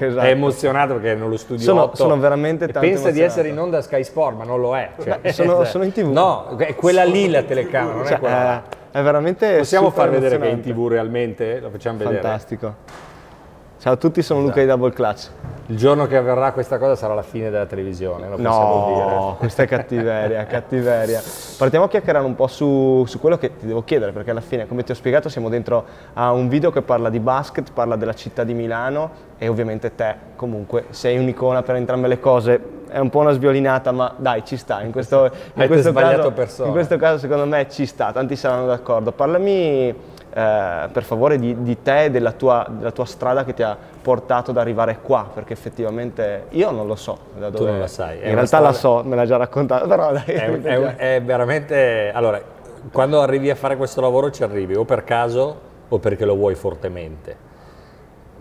[0.00, 0.24] Esatto.
[0.26, 3.32] È emozionato perché è nello studio Sono- 8 sono veramente tanto pensa di emozionato.
[3.32, 4.90] essere in onda Sky Sport, ma non lo è.
[5.02, 6.12] Cioè, sono- sono in TV.
[6.12, 8.62] No, è quella lì la telecamera, non è Cioè, quella là.
[8.92, 10.60] è, è veramente Possiamo far vedere che è in.
[10.60, 11.58] TV realmente?
[11.58, 12.20] Lo facciamo vedere?
[12.20, 12.74] Fantastico.
[13.80, 15.28] Ciao a tutti, sono Luca di Double Clutch.
[15.66, 19.04] Il giorno che avverrà questa cosa sarà la fine della televisione, lo possiamo dire.
[19.06, 21.22] No, questa è cattiveria, cattiveria.
[21.56, 24.66] Partiamo a chiacchierare un po' su, su quello che ti devo chiedere, perché alla fine,
[24.66, 25.84] come ti ho spiegato, siamo dentro
[26.14, 30.12] a un video che parla di basket, parla della città di Milano e ovviamente te
[30.34, 32.60] comunque sei un'icona per entrambe le cose.
[32.88, 34.82] È un po' una sviolinata, ma dai, ci sta.
[34.82, 36.32] In questo, in questo caso,
[36.64, 39.12] in questo caso secondo me ci sta, tanti saranno d'accordo.
[39.12, 43.64] Parlami eh, per favore di, di te e della tua, della tua strada che ti
[43.64, 47.70] ha portato ad arrivare qua, perché effettivamente io non lo so da dove.
[47.70, 50.22] non la sai, è In realtà la strada- so, me l'ha già raccontato, però dai.
[50.26, 52.12] È, è è veramente...
[52.14, 52.40] Allora,
[52.92, 56.54] quando arrivi a fare questo lavoro ci arrivi o per caso o perché lo vuoi
[56.54, 57.36] fortemente.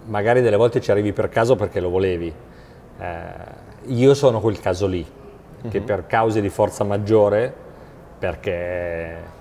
[0.05, 2.31] Magari delle volte ci arrivi per caso perché lo volevi.
[2.99, 3.15] Eh,
[3.85, 5.03] io sono quel caso lì,
[5.67, 7.51] che per cause di forza maggiore,
[8.19, 9.35] perché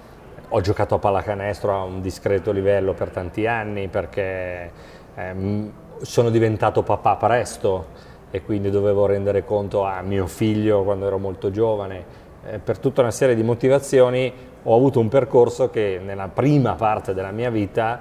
[0.56, 4.70] ho giocato a pallacanestro a un discreto livello per tanti anni, perché
[5.14, 7.88] ehm, sono diventato papà presto
[8.30, 12.24] e quindi dovevo rendere conto a mio figlio quando ero molto giovane.
[12.46, 17.12] Eh, per tutta una serie di motivazioni ho avuto un percorso che nella prima parte
[17.12, 18.00] della mia vita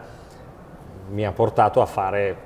[1.09, 2.37] mi ha portato a fare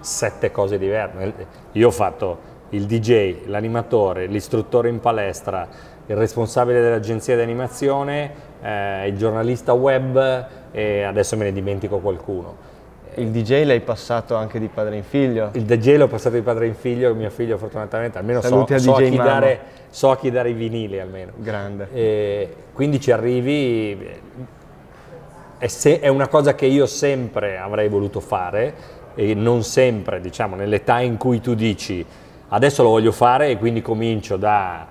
[0.00, 1.34] sette cose diverse.
[1.72, 5.68] Io ho fatto il DJ, l'animatore, l'istruttore in palestra,
[6.06, 12.72] il responsabile dell'agenzia di animazione, eh, il giornalista web e adesso me ne dimentico qualcuno.
[13.16, 15.50] Il DJ l'hai passato anche di padre in figlio.
[15.52, 18.78] Il DJ l'ho passato di padre in figlio, mio figlio fortunatamente almeno so, Saluti a
[18.78, 21.32] so, a chi dare, so a chi dare i vinili almeno.
[21.36, 21.88] Grande.
[21.92, 24.08] E quindi ci arrivi,
[25.58, 28.74] è, se- è una cosa che io sempre avrei voluto fare
[29.14, 32.04] e non sempre, diciamo, nell'età in cui tu dici
[32.48, 34.86] adesso lo voglio fare e quindi comincio da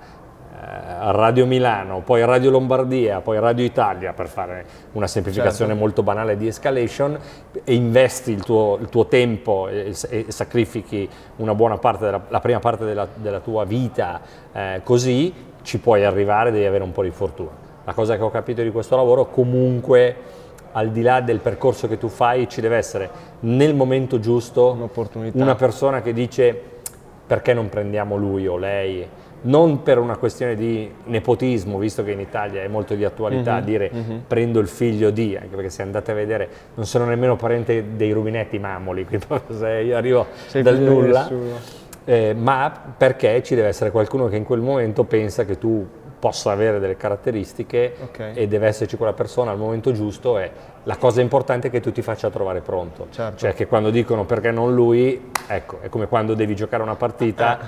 [0.66, 5.84] Radio Milano, poi Radio Lombardia, poi Radio Italia per fare una semplificazione Certo.
[5.85, 7.18] molto banale di escalation
[7.63, 11.07] e investi il tuo, il tuo tempo e, e sacrifichi
[11.38, 14.22] una buona parte della la prima parte della, della tua vita
[14.53, 17.50] eh, così ci puoi arrivare, devi avere un po' di fortuna.
[17.85, 20.16] La cosa che ho capito di questo lavoro comunque
[20.74, 23.09] al di là del percorso che tu fai ci deve essere
[23.41, 25.41] nel momento giusto Un'opportunità.
[25.41, 26.59] una persona che dice
[27.28, 29.07] perché non prendiamo lui o lei
[29.44, 33.64] non per una questione di nepotismo, visto che in Italia è molto di attualità Mhm,
[33.64, 33.92] dire
[34.28, 38.12] prendo il figlio di, anche perché se andate a vedere non sono nemmeno parente dei
[38.12, 39.26] rubinetti mamoli, quindi
[39.86, 41.30] io arrivo Sei dal nulla,
[42.06, 45.86] eh, ma perché ci deve essere qualcuno che in quel momento pensa che tu
[46.20, 48.31] possa avere delle caratteristiche Ok.
[48.34, 50.50] e deve esserci quella persona al momento giusto e
[50.84, 53.08] la cosa importante è che tu ti faccia trovare pronto.
[53.10, 53.38] Certo.
[53.40, 57.60] Cioè che quando dicono perché non lui, ecco, è come quando devi giocare una partita,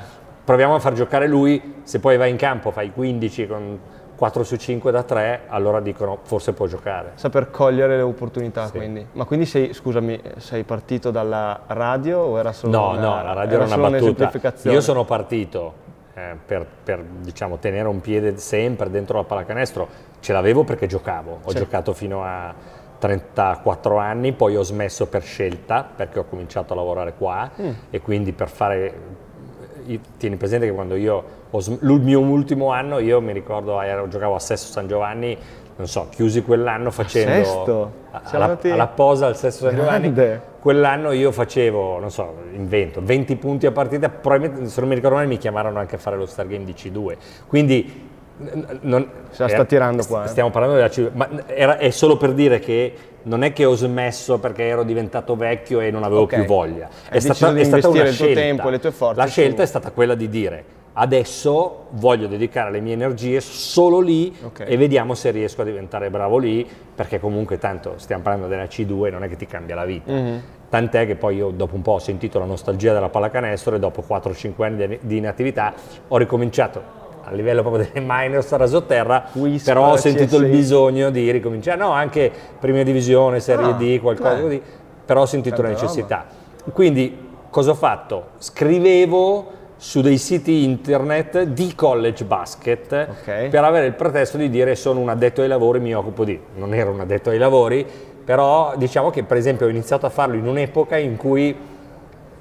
[0.45, 3.79] proviamo a far giocare lui, se poi vai in campo fai 15 con
[4.16, 7.11] 4 su 5 da 3, allora dicono forse può giocare.
[7.16, 8.78] Saper cogliere le opportunità, Sì.
[8.78, 9.06] quindi.
[9.11, 13.33] Ma quindi sei, scusami, sei partito dalla radio o era solo No, una, no, la
[13.33, 14.31] radio era, solo una battuta.
[14.69, 15.73] Io sono partito
[16.13, 19.88] eh, per, per, diciamo, tenere un piede sempre dentro la pallacanestro,
[20.22, 21.57] ce l'avevo perché giocavo, ho Sì.
[21.57, 22.53] giocato fino a
[22.97, 27.69] 34 anni, poi ho smesso per scelta perché ho cominciato a lavorare qua Mm.
[27.89, 29.23] e quindi per fare...
[29.88, 34.07] io- tieni presente che quando io ho il mio ultimo anno, io mi ricordo, ero-
[34.07, 35.38] giocavo a Sesto San Giovanni,
[35.78, 37.91] non so, chiusi quell'anno facendo...
[38.12, 40.41] A- Alla, alla posa al Sesto San Giovanni, Grande.
[40.59, 45.16] Quell'anno io facevo, non so, invento, 20 punti a partita, probabilmente se non mi ricordo
[45.18, 47.16] male mi chiamarono anche a fare lo Star Game di C2.
[47.47, 48.09] Quindi
[48.81, 50.28] non, Se la sta tirando qua, eh.
[50.28, 52.94] Stiamo parlando della C2, ma era, è solo per dire che
[53.25, 56.36] non è che ho smesso perché ero diventato vecchio e non avevo Ok.
[56.36, 56.88] più voglia.
[57.09, 59.66] Hai deciso di investire il tuo tempo e le tue forze La su- scelta è
[59.66, 60.63] stata quella di dire
[60.97, 64.63] adesso voglio dedicare le mie energie solo lì Ok.
[64.66, 66.66] e vediamo se riesco a diventare bravo lì,
[66.96, 70.12] perché comunque tanto stiamo parlando della C2, non è che ti cambia la vita.
[70.12, 70.42] Mhm.
[70.69, 74.02] Tant'è che poi io dopo un po' ho sentito la nostalgia della pallacanestro e dopo
[74.07, 75.74] 4-5 anni di inattività
[76.07, 76.81] ho ricominciato
[77.25, 80.51] a livello proprio delle minors a rasoterra, Wisp, però ho sentito il CSI.
[80.51, 84.42] bisogno di ricominciare, no, anche prima divisione, serie Ah, D, qualcosa beh.
[84.42, 84.62] così,
[85.06, 86.25] però ho sentito la Tanta necessità.
[86.72, 87.18] Quindi
[87.50, 88.27] cosa ho fatto?
[88.38, 93.50] Scrivevo su dei siti internet di college basket Ok.
[93.50, 96.39] per avere il pretesto di dire sono un addetto ai lavori, mi occupo di...
[96.56, 97.86] Non ero un addetto ai lavori,
[98.24, 101.56] però diciamo che per esempio ho iniziato a farlo in un'epoca in cui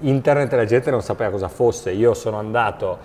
[0.01, 1.91] internet e la gente non sapeva cosa fosse.
[1.91, 2.99] Io sono andato,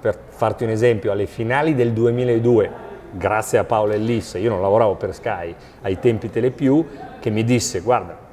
[0.00, 2.70] per farti un esempio, alle finali del 2002,
[3.12, 6.86] grazie a Paolo Ellis, io non lavoravo per Sky ai tempi Telepiù,
[7.20, 8.26] che mi disse guarda,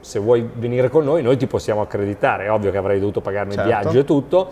[0.00, 2.46] se vuoi venire con noi, noi ti possiamo accreditare.
[2.46, 3.68] È ovvio che avrei dovuto pagarmi Certo.
[3.68, 4.50] il viaggio e tutto.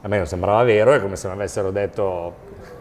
[0.00, 2.34] A me non sembrava vero, è come se mi avessero detto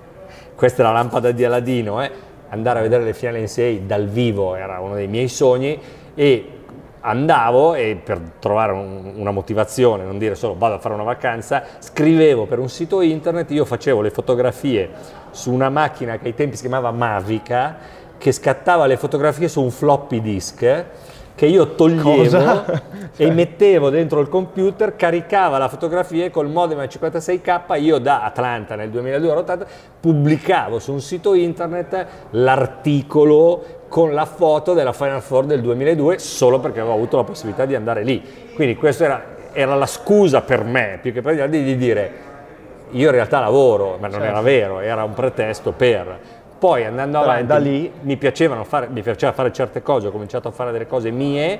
[0.55, 2.11] questa è la lampada di Aladino, eh.
[2.49, 5.79] andare a vedere le finali NCAA dal vivo era uno dei miei sogni
[6.13, 6.60] e
[7.01, 11.63] andavo e per trovare un- una motivazione, non dire solo vado a fare una vacanza,
[11.79, 14.89] scrivevo per un sito internet, io facevo le fotografie
[15.31, 17.77] su una macchina che ai tempi si chiamava Mavica,
[18.17, 20.85] che scattava le fotografie su un floppy disk
[21.41, 22.81] che io toglievo Cosa?
[23.17, 28.23] e mettevo dentro il computer, caricava la fotografia e col modem a 56k io da
[28.23, 29.65] Atlanta nel 2002 ero 80,
[29.99, 36.61] pubblicavo su un sito internet l'articolo con la foto della Final Four del 2002 solo
[36.61, 38.23] perché avevo avuto la possibilità di andare lì.
[38.55, 42.11] Quindi questa era, era la scusa per me, più che per gli altri, di dire
[42.91, 44.25] io in realtà lavoro, ma non Certo.
[44.27, 46.19] era vero, era un pretesto per.
[46.57, 50.47] Poi andando avanti, da lì- mi, piacevano fare, mi piaceva fare certe cose, ho cominciato
[50.47, 51.59] a fare delle cose mie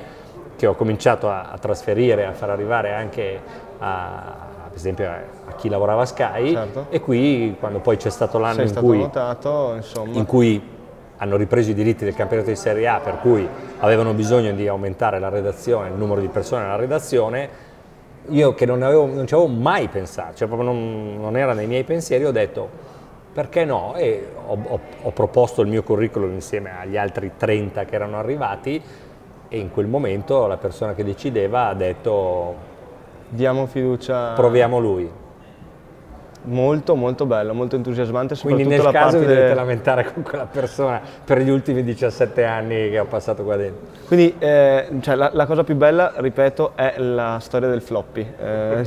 [0.56, 3.42] che ho cominciato a, a trasferire, a far arrivare anche
[3.80, 4.36] a,
[4.69, 6.86] per esempio a, chi lavorava a Sky Certo.
[6.88, 9.78] e qui quando poi c'è stato l'anno in cui, notato,
[10.13, 10.80] in cui
[11.21, 13.47] hanno ripreso i diritti del campionato di Serie A per cui
[13.77, 17.69] avevano bisogno di aumentare la redazione, il numero di persone nella redazione,
[18.29, 21.68] io che non, avevo, non ci avevo mai pensato, cioè proprio non, non era nei
[21.68, 22.69] miei pensieri, ho detto
[23.33, 23.94] perché no?
[23.95, 28.81] E ho, ho- ho proposto il mio curriculum insieme agli altri 30 che erano arrivati
[29.47, 32.69] e in quel momento la persona che decideva ha detto
[33.29, 34.33] Diamo fiducia.
[34.33, 35.09] proviamo lui.
[36.44, 38.36] Molto, molto bello, molto entusiasmante.
[38.42, 42.44] Quindi nel la caso vi dovete de- lamentare con quella persona per gli ultimi 17
[42.44, 43.88] anni che ho passato qua dentro.
[44.08, 48.22] Quindi eh, cioè, la, la cosa più bella, ripeto, è la storia del floppy.
[48.40, 48.84] Eh,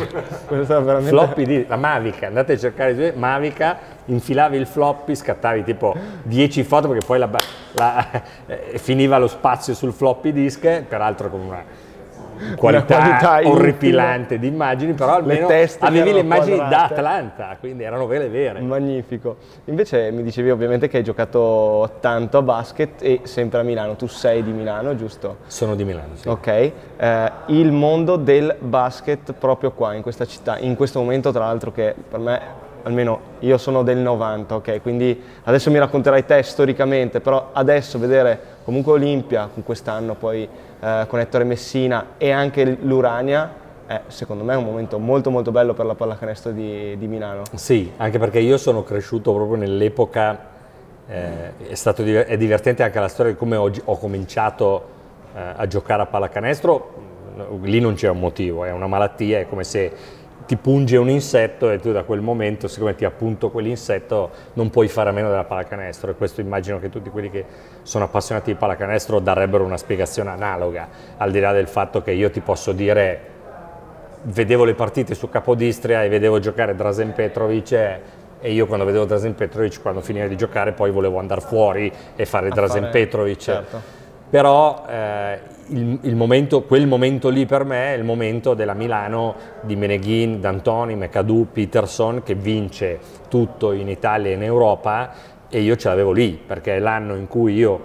[0.48, 1.08] veramente...
[1.08, 6.88] Floppy di la Mavica, andate a cercare Mavica, infilavi il floppy, scattavi tipo 10 foto
[6.88, 7.30] perché poi la,
[7.74, 8.10] la-
[8.46, 11.64] eh, finiva lo spazio sul floppy disk, peraltro con una
[12.56, 16.94] qualità, qualità orripilante di immagini, però almeno che avevi le immagini da quadrate.
[16.94, 18.60] Atlanta, quindi erano vere vere.
[18.60, 19.36] Magnifico.
[19.66, 23.96] Invece mi dicevi ovviamente che hai giocato tanto a basket e sempre a Milano.
[23.96, 25.38] Tu sei di Milano, giusto?
[25.46, 26.28] Sono di Milano, sì.
[26.28, 26.72] Ok.
[26.96, 31.72] Eh, il mondo del basket proprio qua, in questa città, in questo momento tra l'altro
[31.72, 32.40] che per me,
[32.84, 34.82] almeno io sono del 90, ok?
[34.82, 40.48] Quindi adesso mi racconterai te storicamente, però adesso vedere comunque Olimpia, con quest'anno poi
[40.80, 45.74] eh, con Ettore Messina e anche l'Urania, è secondo me un momento molto molto bello
[45.74, 47.42] per la pallacanestro di, di Milano.
[47.54, 50.52] Sì, anche perché io sono cresciuto proprio nell'epoca,
[51.06, 54.88] eh, è, stato è divertente anche la storia di come ho, gi- ho cominciato
[55.34, 57.12] eh, a giocare a pallacanestro,
[57.62, 61.70] lì non c'è un motivo, è una malattia, è come se ti punge un insetto
[61.70, 65.44] e tu da quel momento, siccome ti appunto quell'insetto, non puoi fare a meno della
[65.44, 67.44] pallacanestro e questo immagino che tutti quelli che
[67.82, 72.30] sono appassionati di pallacanestro darebbero una spiegazione analoga, al di là del fatto che io
[72.30, 73.32] ti posso dire
[74.24, 77.72] vedevo le partite su Capodistria e vedevo giocare Drazen Petrovic
[78.40, 82.24] e, io quando vedevo Drazen Petrovic quando finiva di giocare poi volevo andare fuori e
[82.26, 83.38] fare Drazen fare- Petrovic.
[83.38, 83.80] certo.
[84.30, 85.38] Però eh,
[85.68, 90.40] il, il momento, quel momento lì per me è il momento della Milano di Meneghin,
[90.40, 95.12] D'Antoni, McAdoo, Peterson che vince tutto in Italia e in Europa
[95.48, 97.80] e io ce l'avevo lì perché è l'anno in cui io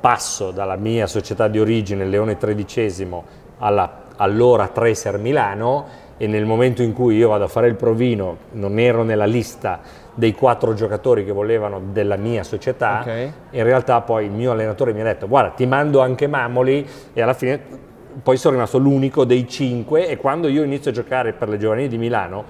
[0.00, 3.22] passo dalla mia società di origine, Leone XIII,
[3.58, 8.36] alla allora Tracer Milano e nel momento in cui io vado a fare il provino
[8.52, 9.80] non ero nella lista
[10.14, 13.28] dei quattro giocatori che volevano della mia società, Ok.
[13.50, 17.20] in realtà poi il mio allenatore mi ha detto guarda ti mando anche Mamoli e
[17.20, 17.60] alla fine
[18.22, 21.88] poi sono rimasto l'unico dei cinque e quando io inizio a giocare per le giovanili
[21.88, 22.44] di Milano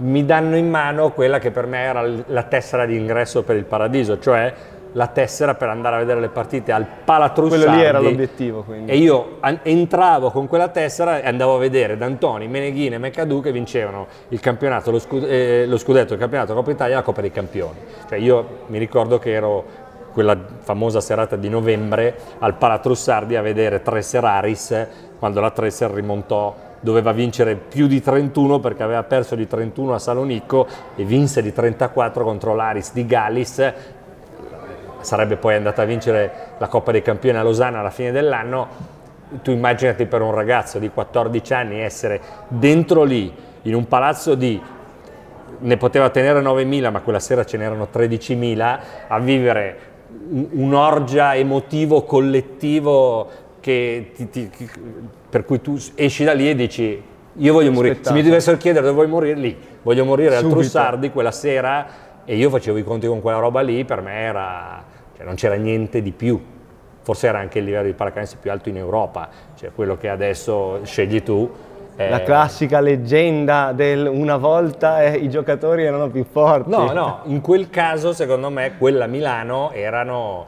[0.00, 3.64] mi danno in mano quella che per me era la tessera di ingresso per il
[3.64, 4.52] paradiso, cioè
[4.98, 7.64] la tessera per andare a vedere le partite al Palatrussardi.
[7.64, 8.90] Quello lì era l'obiettivo, quindi.
[8.90, 13.52] E io entravo con quella tessera e andavo a vedere D'Antoni, Meneghini e McAdoo che
[13.52, 17.20] vincevano il campionato, lo, scu- eh, lo scudetto, il campionato, Coppa Italia e la Coppa
[17.20, 17.78] dei Campioni.
[18.08, 23.82] Cioè io mi ricordo che ero quella famosa serata di novembre al Palatrussardi a vedere
[23.82, 24.86] Tresser Aris
[25.16, 29.98] quando la Tresser rimontò doveva vincere più di 31 perché aveva perso di 31 a
[29.98, 33.72] Salonicco e vinse di 34 contro l'Aris di Gallis
[35.08, 38.68] sarebbe poi andata a vincere la Coppa dei Campioni a Losanna alla fine dell'anno,
[39.42, 44.60] tu immaginati per un ragazzo di 14 anni essere dentro lì, in un palazzo di,
[45.60, 49.78] ne poteva tenere 9.000 ma quella sera ce n'erano 13.000, a vivere
[50.30, 53.28] un- un'orgia emotivo collettivo
[53.60, 54.50] che ti- ti-
[55.30, 57.02] per cui tu esci da lì e dici
[57.40, 59.38] io voglio morire, se mi dovessero chiedere dove vuoi morire?
[59.38, 60.58] lì, voglio morire al Subito.
[60.60, 61.86] Trussardi quella sera
[62.24, 64.84] e io facevo i conti con quella roba lì, per me era,
[65.18, 66.40] cioè non c'era niente di più.
[67.02, 70.80] forse era anche il livello di pallacanestro più alto in Europa, cioè quello che adesso
[70.84, 71.50] scegli tu.
[71.96, 72.08] Eh...
[72.10, 76.70] La classica leggenda del una volta eh, i giocatori erano più forti.
[76.70, 80.46] No, no, in quel caso secondo me quella Milano erano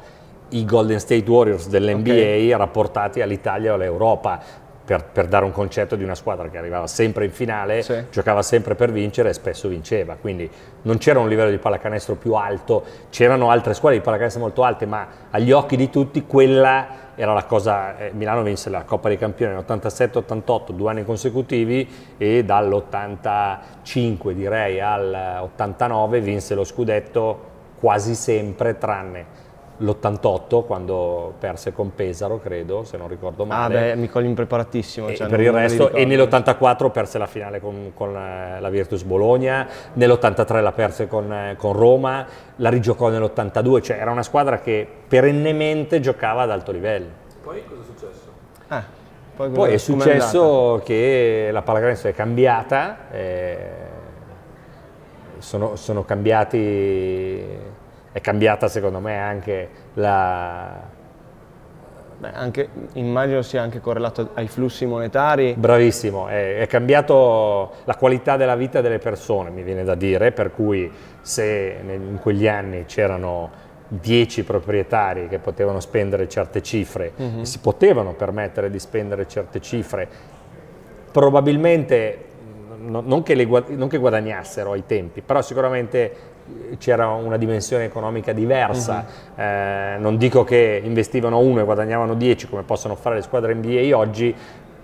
[0.50, 2.50] i Golden State Warriors dell'NBA okay.
[2.52, 4.40] rapportati all'Italia o all'Europa
[4.90, 8.06] per, per, dare un concetto di una squadra che arrivava sempre in finale, sì.
[8.10, 10.50] giocava sempre per vincere e spesso vinceva, quindi
[10.82, 14.86] non c'era un livello di pallacanestro più alto, c'erano altre squadre di pallacanestro molto alte,
[14.86, 19.16] ma agli occhi di tutti quella era la cosa, eh, Milano vinse la Coppa dei
[19.16, 29.39] Campioni nell'87-88, due anni consecutivi e dall'85 direi all'89 vinse lo scudetto quasi sempre tranne
[29.80, 33.76] l'88 quando perse con Pesaro, credo, se non ricordo male.
[33.76, 35.08] Ah beh, mi cogli impreparatissimo.
[35.08, 39.66] E, cioè, per il resto, e nell'84 perse la finale con, con la Virtus Bologna,
[39.94, 46.00] nell'83 la perse con, con, Roma, la rigiocò nell'82, cioè era una squadra che perennemente
[46.00, 47.08] giocava ad alto livello.
[47.42, 48.28] Poi cosa è successo?
[48.68, 48.84] Ah,
[49.34, 53.68] poi, poi è successo è che la pallacanestro è cambiata, eh,
[55.38, 57.78] sono, sono cambiati
[58.12, 60.98] è cambiata secondo me anche la...
[62.18, 65.54] Beh, anche, immagino sia anche correlato ai flussi monetari.
[65.56, 70.52] Bravissimo, è, è, cambiato la qualità della vita delle persone, mi viene da dire, per
[70.52, 77.42] cui se in quegli anni c'erano 10 proprietari che potevano spendere certe cifre, mm-hmm.
[77.42, 80.06] si potevano permettere di spendere certe cifre,
[81.10, 82.28] probabilmente
[82.80, 86.12] non che, le, non che guadagnassero ai tempi, però sicuramente
[86.78, 89.42] c'era una dimensione economica diversa, uh-huh.
[89.42, 93.96] eh, non dico che investivano uno e guadagnavano 10 come possono fare le squadre NBA
[93.96, 94.34] oggi,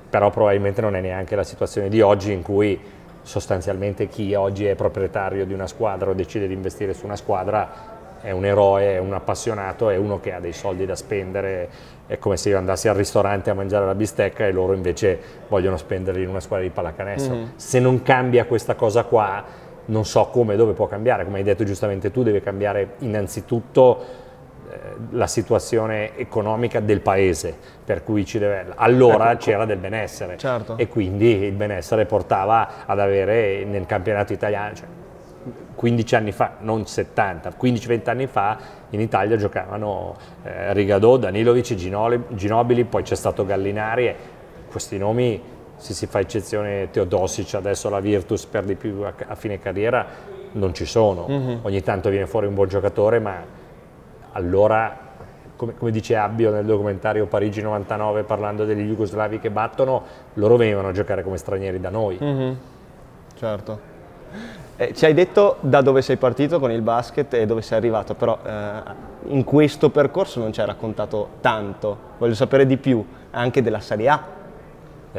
[0.09, 2.79] però probabilmente non è neanche la situazione di oggi in cui
[3.23, 7.95] sostanzialmente chi oggi è proprietario di una squadra o decide di investire su una squadra
[8.27, 11.69] è un eroe, è un appassionato, è uno che ha dei soldi da spendere,
[12.07, 15.19] è come se io andassi al ristorante a mangiare la bistecca e loro invece
[15.49, 17.35] vogliono spenderli in una squadra di pallacanestro.
[17.35, 17.49] Uh-huh.
[17.55, 19.45] Se non cambia questa cosa qua,
[19.87, 24.25] non so come e dove può cambiare, come hai detto giustamente tu, deve cambiare innanzitutto
[24.71, 24.79] eh,
[25.11, 30.37] la situazione economica del paese, per cui ci deve, allora ecco, c'era del benessere.
[30.37, 30.77] Certo.
[30.77, 34.87] e quindi il benessere portava ad avere nel campionato italiano, cioè
[35.77, 38.59] 15 anni fa, non 70, 15-20 anni fa
[38.91, 44.17] in Italia giocavano eh, Rigadò, Danilovic, Ginobili, poi c'è stato Gallinari e
[44.69, 45.41] questi nomi
[45.77, 50.07] se si fa eccezione Teodosic, adesso la Virtus per di più a, a fine carriera,
[50.53, 51.27] non ci sono.
[51.29, 51.59] Mm-hmm.
[51.63, 53.43] Ogni tanto viene fuori un buon giocatore, ma
[54.33, 54.97] allora,
[55.57, 60.03] come, come, dice Abbio nel documentario Parigi 99 parlando degli jugoslavi che battono,
[60.35, 62.19] loro venivano a giocare come stranieri da noi.
[62.23, 62.53] Mm-hmm.
[63.35, 63.95] Certo.
[64.79, 68.15] Eh, ci hai detto da dove sei partito con il basket e dove sei arrivato,
[68.15, 68.83] però eh,
[69.29, 71.99] in questo percorso non ci hai raccontato tanto.
[72.19, 74.36] Voglio sapere di più anche della Serie A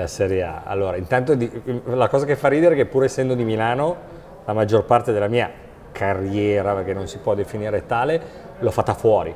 [0.02, 0.62] la Serie A.
[0.66, 1.50] Allora, intanto di,
[1.86, 3.96] la cosa che fa ridere è che pur essendo di Milano,
[4.46, 5.50] la maggior parte della mia
[5.92, 8.22] carriera, perché non si può definire tale,
[8.60, 9.34] l'ho fatta fuori.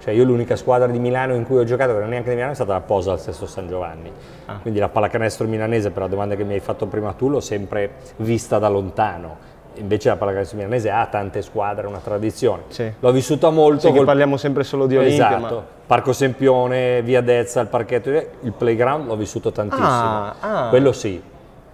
[0.00, 2.34] Cioè io l'unica squadra di Milano in cui ho giocato, che non è neanche di
[2.34, 4.12] Milano, è stata la Posa al Sesto San Giovanni.
[4.46, 4.58] Ah.
[4.60, 7.92] Quindi la pallacanestro milanese, per la domanda che mi hai fatto prima tu, l'ho sempre
[8.16, 12.62] vista da lontano invece la pallacanestro milanese ha tante squadre, una tradizione.
[12.68, 12.90] Sì.
[12.98, 13.88] L'ho vissuta molto.
[13.88, 14.04] Sì, col...
[14.04, 15.36] parliamo sempre solo di Olimpia.
[15.36, 15.54] Esatto.
[15.54, 15.64] Ma...
[15.86, 19.86] Parco Sempione, Via Dezza, il parchetto, il playground l'ho vissuto tantissimo.
[19.86, 20.68] Ah, ah.
[20.68, 21.22] Quello sì,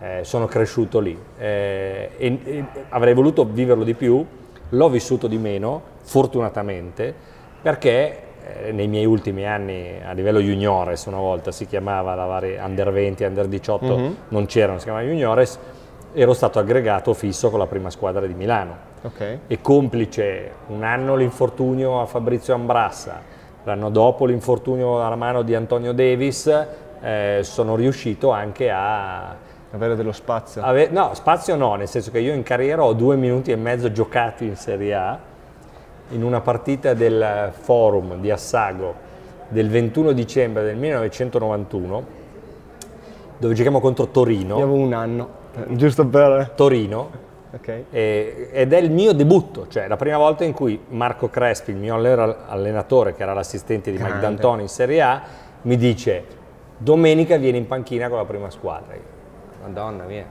[0.00, 1.16] eh, sono cresciuto lì.
[1.38, 4.24] Eh, e, e avrei voluto viverlo di più,
[4.68, 7.14] l'ho vissuto di meno, fortunatamente,
[7.62, 8.22] perché
[8.64, 12.90] eh, nei miei ultimi anni a livello juniores, una volta si chiamava la varia under
[12.90, 14.12] 20, under 18, mm-hmm.
[14.28, 15.58] non c'erano, si chiamava juniores,
[16.12, 18.88] ero stato aggregato fisso con la prima squadra di Milano.
[19.02, 19.40] Okay.
[19.46, 23.20] E complice un anno l'infortunio a Fabrizio Ambrassa,
[23.64, 26.66] l'anno dopo l'infortunio alla mano di Antonio Davis,
[27.00, 29.34] eh, sono riuscito anche a
[29.70, 30.62] avere dello spazio.
[30.62, 33.90] Ave- no, spazio no, nel senso che io in carriera ho due minuti e mezzo
[33.90, 35.18] giocati in Serie A
[36.10, 39.08] in una partita del Forum di Assago
[39.48, 42.18] del 21 dicembre del 1991
[43.38, 44.58] dove giochiamo contro Torino.
[44.58, 45.38] Io avevo un anno.
[45.54, 46.52] Eh, giusto per...
[46.54, 47.28] Torino.
[47.52, 47.86] Okay.
[47.90, 51.78] E, ed è il mio debutto, cioè la prima volta in cui Marco Crespi, il
[51.78, 54.14] mio allenatore, che era l'assistente di Grande.
[54.14, 55.22] Mike D'Antoni in Serie A,
[55.62, 56.24] mi dice
[56.76, 58.94] domenica vieni in panchina con la prima squadra.
[58.94, 59.02] Io,
[59.62, 60.24] Madonna mia.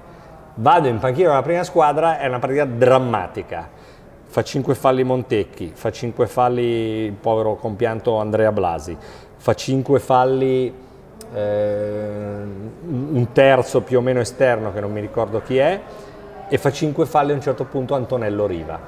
[0.56, 3.70] Vado in panchina con la prima squadra, è una partita drammatica.
[4.24, 6.64] Fa 5 falli Montecchi, fa 5 falli
[7.06, 8.96] il povero compianto Andrea Blasi,
[9.36, 10.74] fa 5 falli
[11.34, 12.42] eh,
[12.88, 15.82] un terzo più o meno esterno che non mi ricordo chi è
[16.48, 18.80] e fa 5 falli a un certo punto Antonello Riva.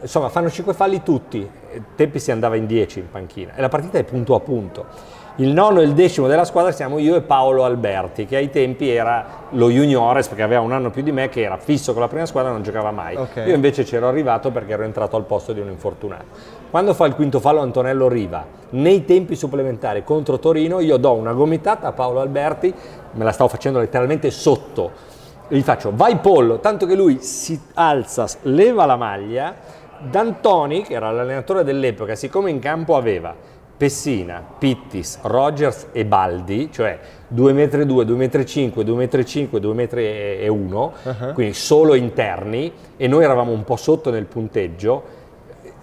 [0.00, 1.48] insomma fanno 5 falli tutti,
[1.94, 4.86] tempi si andava in 10 in panchina e la partita è punto a punto.
[5.38, 8.88] Il nono e il decimo della squadra siamo io e Paolo Alberti, che ai tempi
[8.88, 12.06] era lo juniores perché aveva un anno più di me, che era fisso con la
[12.06, 13.16] prima squadra e non giocava mai.
[13.16, 13.42] Ok.
[13.44, 16.26] Io invece c'ero arrivato perché ero entrato al posto di un infortunato.
[16.70, 21.32] Quando fa il quinto fallo Antonello Riva, nei tempi supplementari contro Torino, io do una
[21.32, 22.72] gomitata a Paolo Alberti,
[23.10, 24.92] me la stavo facendo letteralmente sotto,
[25.48, 29.52] gli faccio vai pollo, tanto che lui si alza, leva la maglia,
[29.98, 33.34] D'Antoni, che era l'allenatore dell'epoca, siccome in campo aveva
[33.76, 39.60] Pessina, Pittis, Rogers e Baldi, cioè 2 m 2, 2 m 5, 2 m 5,
[39.60, 41.32] 2 m e 1, Uh-huh.
[41.32, 45.02] quindi solo interni e noi eravamo un po' sotto nel punteggio,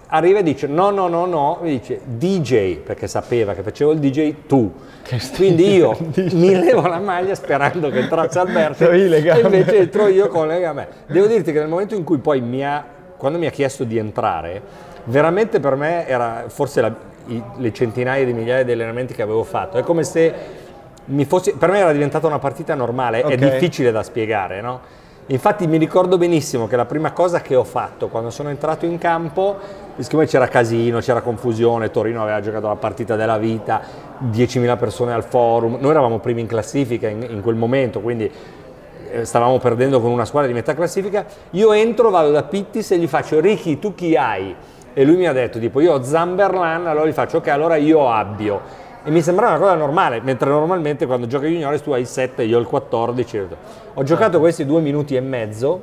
[0.08, 3.98] arriva e dice no, no, no, no, mi dice DJ, perché sapeva che facevo il
[3.98, 4.72] DJ tu.
[5.36, 5.96] Quindi io
[6.32, 10.88] mi levo la maglia sperando che entrasse Alberto e invece entro io con le gambe.
[11.08, 12.84] Devo dirti che nel momento in cui poi mi ha,
[13.18, 14.60] quando mi ha chiesto di entrare,
[15.04, 19.44] veramente per me era forse la- i- le centinaia di migliaia di allenamenti che avevo
[19.44, 19.78] fatto.
[19.78, 20.34] È come se
[21.06, 23.34] mi fossi, per me era diventata una partita normale, è Ok.
[23.34, 24.80] difficile da spiegare, no?
[25.26, 28.98] Infatti mi ricordo benissimo che la prima cosa che ho fatto quando sono entrato in
[28.98, 29.56] campo,
[29.98, 33.80] siccome c'era casino, c'era confusione, Torino aveva giocato la partita della vita,
[34.18, 38.30] 10.000 persone al forum, noi eravamo primi in classifica in, in quel momento, quindi
[39.12, 42.98] eh, stavamo perdendo con una squadra di metà classifica, io entro, vado da Pittis e
[42.98, 44.54] gli faccio Ricky tu chi hai?
[44.94, 48.10] E lui mi ha detto tipo io ho Zamberlan, allora gli faccio ok allora io
[48.10, 48.60] Abbio.
[49.04, 52.42] E mi sembrava una cosa normale, mentre normalmente quando giochi juniores tu hai il 7
[52.44, 53.46] io ho il 14.
[53.94, 55.82] Ho giocato questi due minuti e mezzo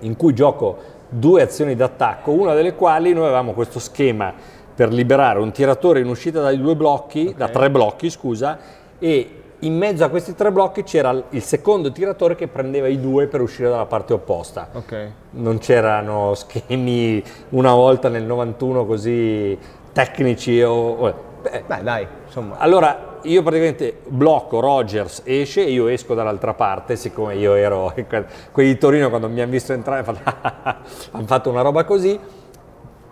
[0.00, 0.76] in cui gioco
[1.08, 4.32] due azioni d'attacco, una delle quali noi avevamo questo schema
[4.74, 8.58] per liberare un tiratore in uscita dai due blocchi, da tre blocchi scusa,
[8.98, 13.26] e in mezzo a questi tre blocchi c'era il secondo tiratore che prendeva i due
[13.26, 14.68] per uscire dalla parte opposta.
[14.72, 15.10] Ok.
[15.32, 19.58] Non c'erano schemi una volta nel 91 così
[19.92, 20.94] tecnici o...
[21.42, 22.56] beh, Beh, dai, insomma.
[22.58, 27.92] allora, io praticamente blocco, Rogers esce e io esco dall'altra parte, siccome io ero,
[28.52, 30.76] quelli di Torino quando mi hanno visto entrare hanno fatto,
[31.10, 32.18] hanno fatto una roba così,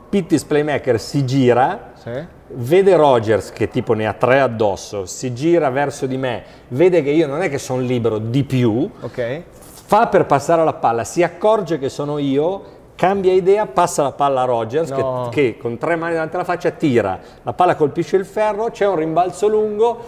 [0.09, 2.11] Pittis Playmaker si gira, Sì.
[2.49, 7.11] vede Rogers che tipo ne ha tre addosso, si gira verso di me, vede che
[7.11, 9.43] io non è che sono libero di più, Ok.
[9.63, 14.43] fa per passare la palla, si accorge che sono io, cambia idea, passa la palla
[14.43, 15.29] a Rogers No.
[15.31, 18.87] che, che con tre mani davanti alla faccia tira, la palla colpisce il ferro, c'è
[18.87, 19.99] un rimbalzo lungo,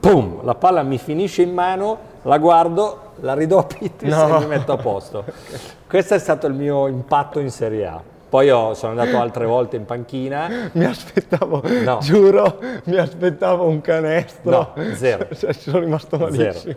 [0.00, 4.36] pum, la palla mi finisce in mano, la guardo, la ridò a Pittis No.
[4.36, 5.24] e mi metto a posto.
[5.88, 8.00] Questo è stato il mio impatto in Serie A.
[8.28, 11.98] Poi ho- sono andato altre volte in panchina, Mi aspettavo, No.
[12.02, 14.50] giuro, mi aspettavo un canestro.
[14.50, 15.26] No, zero.
[15.34, 16.74] Cioè, ci sono rimasto malissimo.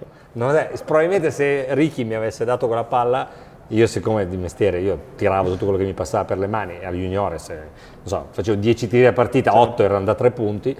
[0.54, 3.28] È- probabilmente se Ricky mi avesse dato quella palla,
[3.68, 6.94] io siccome di mestiere io tiravo tutto quello che mi passava per le mani, al
[6.96, 7.60] juniores, non
[8.04, 10.76] so, facevo 10 tiri a partita, 8 erano da 3 punti,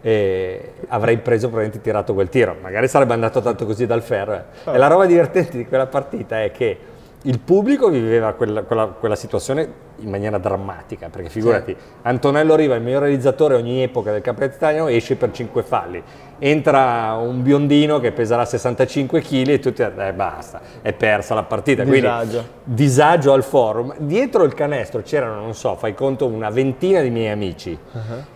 [0.00, 2.56] e avrei preso probabilmente tirato quel tiro.
[2.60, 4.34] Magari sarebbe andato tanto così dal ferro.
[4.64, 4.72] eh.
[4.72, 6.78] E la roba divertente di quella partita è che
[7.26, 12.82] il pubblico viveva quella, quella- quella situazione in maniera drammatica, perché figurati, Antonello Riva, il
[12.82, 16.02] miglior realizzatore ogni epoca del campionato italiano, esce per 5 falli.
[16.38, 21.82] Entra un biondino che peserà 65 kg e tutti, eh basta, è persa la partita.
[21.82, 22.44] Quindi, Disagio.
[22.64, 23.94] disagio al forum.
[23.98, 27.78] Dietro il canestro c'erano, non so, fai conto, una ventina di miei amici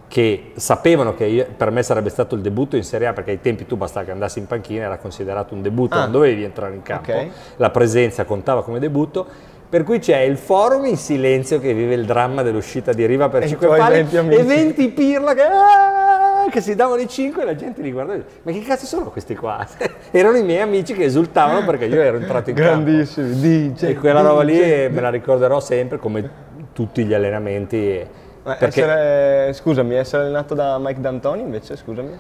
[0.09, 3.41] che sapevano che io- per me sarebbe stato il debutto in Serie A, perché ai
[3.41, 6.01] tempi tu bastava che andassi in panchina, era considerato un debutto, Ah.
[6.03, 7.27] non dovevi entrare in campo, Ok.
[7.57, 9.27] la presenza contava come debutto.
[9.69, 13.43] Per cui c'è il forum in silenzio che vive il dramma dell'uscita di Riva per
[13.43, 14.43] E i 5 tuoi pali 20 e amici.
[14.43, 18.25] 20 pirla che, ah, che si davano i 5 e la gente li guardava e
[18.45, 19.67] ma che cazzo sono questi qua?
[20.11, 22.83] Erano i miei amici che esultavano perché io ero entrato in campo.
[22.85, 23.35] Grandissimi,
[23.73, 23.83] DJ.
[23.89, 24.89] E quella roba lì DJ.
[24.89, 26.31] me la ricorderò sempre come
[26.73, 28.07] tutti gli allenamenti.
[28.07, 32.11] Ma Perché, essere- scusami, essere allenato da Mike D'Antoni invece, scusami.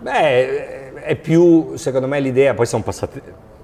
[0.00, 3.20] beh, è più, secondo me, l'idea, poi sono passati,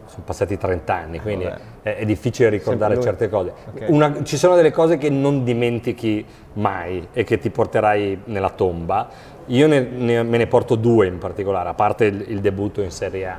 [0.06, 3.52] sono passati 30 anni, quindi è, è difficile ricordare certe cose.
[3.72, 3.84] Ok.
[3.88, 6.24] Una- ci sono delle cose che non dimentichi
[6.54, 9.08] mai e che ti porterai nella tomba.
[9.46, 12.90] Io ne- ne- me ne porto due in particolare, a parte il, il debutto in
[12.90, 13.38] Serie A.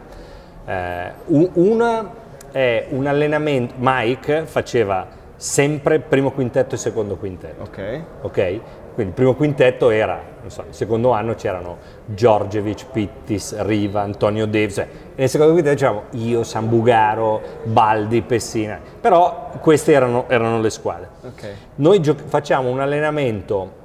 [0.67, 1.11] Eh,
[1.53, 5.05] una è un allenamento, Mike faceva
[5.36, 8.02] sempre primo quintetto e secondo quintetto Ok.
[8.21, 8.60] ok?
[8.95, 14.45] Quindi il primo quintetto era, non so, il secondo anno c'erano Giorgevic, Pittis, Riva, Antonio
[14.45, 20.69] Davis, cioè, nel secondo quintetto c'eravamo io, Sambugaro, Baldi, Pessina, però queste erano, erano le
[20.69, 21.10] squadre.
[21.28, 21.48] Ok.
[21.76, 23.84] Noi gio- facciamo un allenamento,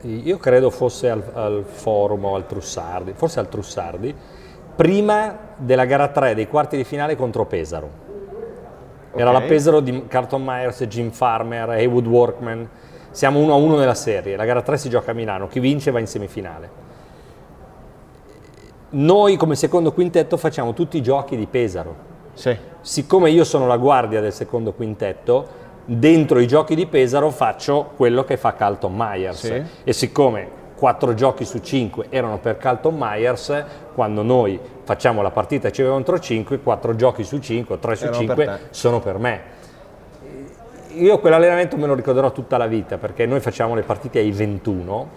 [0.00, 4.12] io credo fosse al, al Forum o al Trussardi, forse al Trussardi,
[4.74, 8.02] prima della gara 3 dei quarti di finale contro Pesaro.
[9.16, 12.68] Era la Pesaro di Carlton Myers, Jim Farmer, Haywood Workman.
[13.10, 15.92] Siamo 1 a 1 nella serie, la gara 3 si gioca a Milano, chi vince
[15.92, 16.82] va in semifinale.
[18.90, 22.12] Noi come secondo quintetto facciamo tutti i giochi di Pesaro.
[22.32, 22.56] Sì.
[22.80, 25.46] Siccome io sono la guardia del secondo quintetto,
[25.84, 29.46] dentro i giochi di Pesaro faccio quello che fa Carlton Myers.
[29.46, 29.62] Sì.
[29.84, 35.70] E siccome 4 giochi su 5 erano per Carlton Myers, quando noi facciamo la partita
[35.70, 39.18] ci contro 5, 4 giochi su 5 o 3 su Erano 5 per sono per
[39.18, 39.40] me.
[40.96, 45.08] Io quell'allenamento me lo ricorderò tutta la vita perché noi facciamo le partite ai 21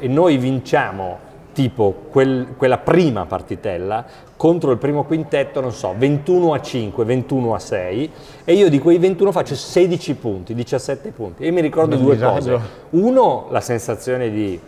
[0.00, 4.04] e noi vinciamo tipo quel- quella prima partitella
[4.36, 8.10] contro il primo quintetto, non so, 21 a 5, 21 a 6
[8.44, 12.14] e io di quei 21 faccio 16 punti, 17 punti e mi ricordo Bel due
[12.14, 12.50] disagio.
[12.50, 12.60] cose.
[12.90, 14.60] Uno, la sensazione di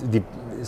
[0.00, 0.22] di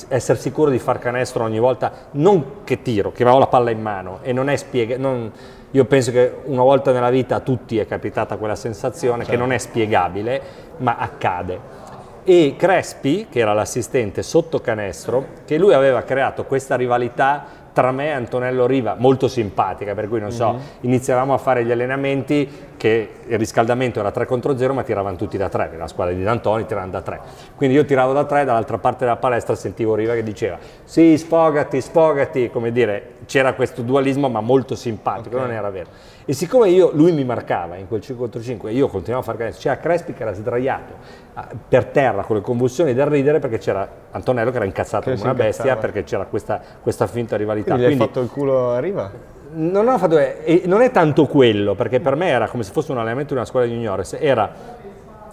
[0.08, 3.80] essere sicuro di far canestro ogni volta, non che tiro, che ho la palla in
[3.80, 5.58] mano e non è spiegabile.
[5.72, 9.52] Io penso che una volta nella vita a tutti è capitata quella sensazione che non
[9.52, 10.42] è spiegabile,
[10.78, 11.78] ma accade.
[12.24, 18.06] E Crespi, che era l'assistente sotto canestro, che lui aveva creato questa rivalità tra me
[18.06, 22.48] e Antonello Riva, molto simpatica, per cui non so, iniziavamo a fare gli allenamenti
[22.80, 26.22] che il riscaldamento era 3 contro 0, ma tiravano tutti da 3, la squadra di
[26.22, 27.20] D'Antoni tiravano da 3.
[27.54, 31.78] Quindi io tiravo da 3, dall'altra parte della palestra sentivo Riva che diceva sì, sfogati,
[31.78, 35.90] sfogati, come dire, c'era questo dualismo ma molto simpatico, non era vero.
[36.24, 39.26] E siccome io, lui mi marcava in quel 5 contro 5 e io continuavo a
[39.26, 40.94] fare canestro, c'era Crespi che era sdraiato
[41.34, 45.16] ah, per terra con le convulsioni da ridere perché c'era Antonello che era incazzato Che
[45.16, 47.74] come una bestia perché c'era questa, questa finta rivalità.
[47.74, 49.38] Quindi gli hai Quindi- fatto il culo a riva?
[49.52, 52.92] Non, ho fatto, e non è tanto quello, perché per me era come se fosse
[52.92, 54.52] un allenamento di una scuola di juniores, era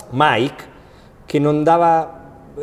[0.10, 0.64] Mike
[1.26, 2.20] che non dava,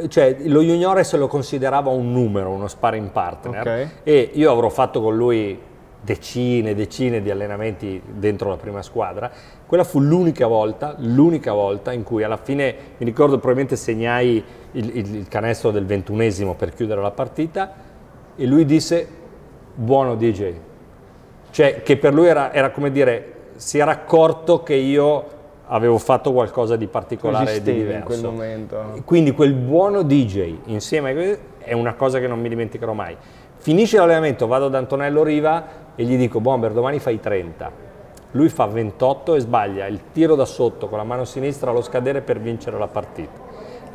[0.09, 3.61] cioè lo juniores lo considerava un numero, uno sparring partner.
[3.61, 3.89] Ok.
[4.03, 5.59] e io avrò fatto con lui
[6.01, 9.31] decine e decine di allenamenti dentro la prima squadra,
[9.65, 14.97] quella fu l'unica volta, l'unica volta in cui alla fine, mi ricordo probabilmente segnai il,
[14.97, 17.73] il- il canestro del ventunesimo per chiudere la partita
[18.37, 19.07] e lui disse
[19.75, 20.53] buono DJ,
[21.55, 25.25] cioè che per lui era, era come dire, si era accorto che io
[25.67, 27.97] avevo fatto qualcosa di particolare e di diverso.
[27.97, 28.85] in quel momento.
[29.05, 33.17] Quindi quel buono DJ insieme a que- è una cosa che non mi dimenticherò mai.
[33.59, 35.65] Finisce l'allenamento, vado da Antonello Riva
[35.95, 37.71] e gli dico, Bomber, domani fai 30.
[38.33, 42.21] Lui fa 28 e sbaglia il tiro da sotto con la mano sinistra allo scadere
[42.21, 43.44] per vincere la partita.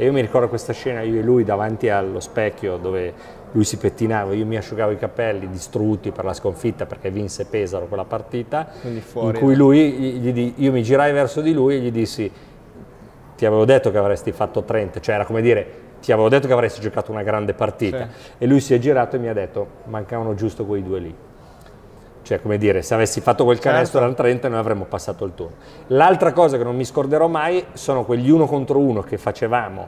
[0.02, 3.14] E io mi ricordo questa scena, io e lui davanti allo specchio dove
[3.52, 7.86] lui si pettinava, io mi asciugavo i capelli distrutti per la sconfitta perché vinse Pesaro
[7.88, 8.66] quella partita,
[9.02, 9.38] fuori.
[9.38, 12.32] in cui lui, gli- io mi girai verso di lui e gli dissi
[13.36, 15.68] ti avevo detto che avresti fatto 30, cioè era come dire
[16.02, 18.08] ti avevo detto che avresti giocato una grande partita
[18.38, 21.16] e lui si è girato e mi ha detto mancavano giusto quei due lì.
[22.30, 23.98] Cioè, come dire, se avessi fatto quel canestro Certo.
[23.98, 25.56] erano 30 noi avremmo passato il turno.
[25.88, 29.88] L'altra cosa che non mi scorderò mai sono quegli uno contro uno che facevamo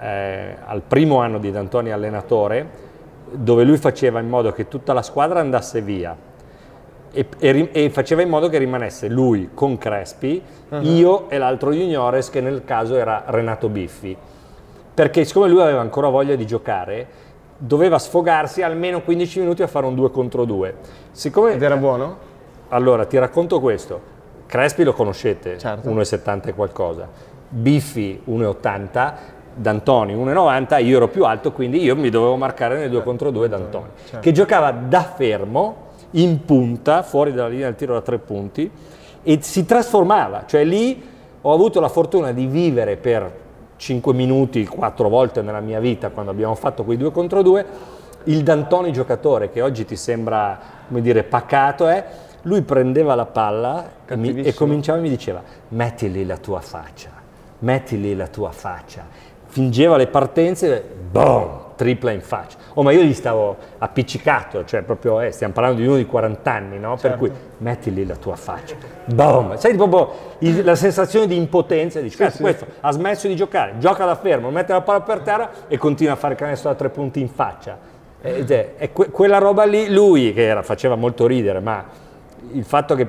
[0.00, 2.66] eh, al primo anno di D'Antoni allenatore,
[3.30, 6.16] dove lui faceva in modo che tutta la squadra andasse via
[7.12, 10.42] e, e e faceva in modo che rimanesse lui con Crespi,
[10.80, 14.16] io e l'altro juniores che nel caso era Renato Biffi.
[14.94, 17.06] Perché siccome lui aveva ancora voglia di giocare,
[17.64, 20.74] doveva sfogarsi almeno 15 minuti a fare un 2 contro 2.
[21.12, 22.30] Siccome Ed era buono?
[22.70, 24.10] allora, ti racconto questo.
[24.46, 25.88] Crespi lo conoscete, Certo.
[25.90, 27.08] 1,70 e qualcosa.
[27.48, 29.12] Biffi 1,80,
[29.54, 33.48] D'Antoni 1,90, io ero più alto, quindi io mi dovevo marcare nel 2 contro 2
[33.48, 34.18] D'Antoni, certo.
[34.20, 38.70] che giocava da fermo, in punta, fuori dalla linea del tiro da tre punti,
[39.22, 40.44] e si trasformava.
[40.46, 41.02] Cioè lì
[41.40, 43.30] ho avuto la fortuna di vivere per
[43.82, 47.66] 5 minuti, 4 volte nella mia vita, quando abbiamo fatto quei 2 contro 2,
[48.24, 52.06] il D'Antoni giocatore, che oggi ti sembra, come dire, pacato, è
[52.42, 57.10] lui prendeva la palla e, cominciava e mi diceva metti lì la tua faccia,
[57.58, 59.04] metti lì la tua faccia.
[59.46, 62.56] Fingeva le partenze, boom, tripla in faccia.
[62.74, 66.52] Oh, ma io gli stavo appiccicato, cioè proprio, eh, stiamo parlando di uno di 40
[66.52, 66.96] anni, no?
[66.96, 69.56] Per cui metti lì la tua faccia, boom.
[69.56, 74.04] Sai proprio il- la sensazione di impotenza, dici, "Cazzo, questo ha smesso di giocare, gioca
[74.04, 77.20] da fermo, mette la palla per terra e continua a fare canestro da tre punti
[77.20, 77.76] in faccia.
[78.22, 81.84] Ed è, è que- quella roba lì, lui che era, faceva molto ridere, ma
[82.52, 83.06] il fatto che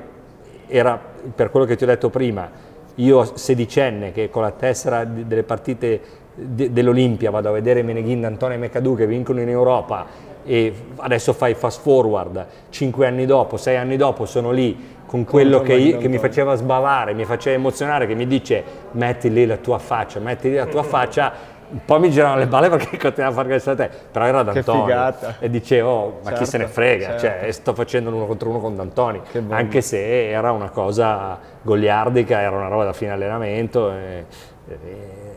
[0.66, 1.00] era,
[1.34, 2.50] per quello che ti ho detto prima,
[2.96, 6.00] io sedicenne che con la tessera delle partite
[6.34, 10.06] de- dell'Olimpia vado a vedere Meneghin, Antonio e Mecadù che vincono in Europa
[10.44, 15.60] e adesso fai fast forward, cinque anni dopo, sei anni dopo sono lì con quello
[15.60, 19.56] che, io- che mi faceva sbavare, mi faceva emozionare, che mi dice metti lì la
[19.58, 21.32] tua faccia, metti lì la tua faccia,
[21.70, 24.92] un po' mi giravano le balle perché continuava a fare questa te, però era D'Antoni.
[25.38, 27.20] E dicevo, ma chi Certo, se ne frega, certo.
[27.44, 32.54] cioè, sto facendo l'uno contro uno con D'Antoni, anche se era una cosa goliardica, era
[32.56, 34.24] una roba da fine allenamento e,
[34.68, 34.76] e-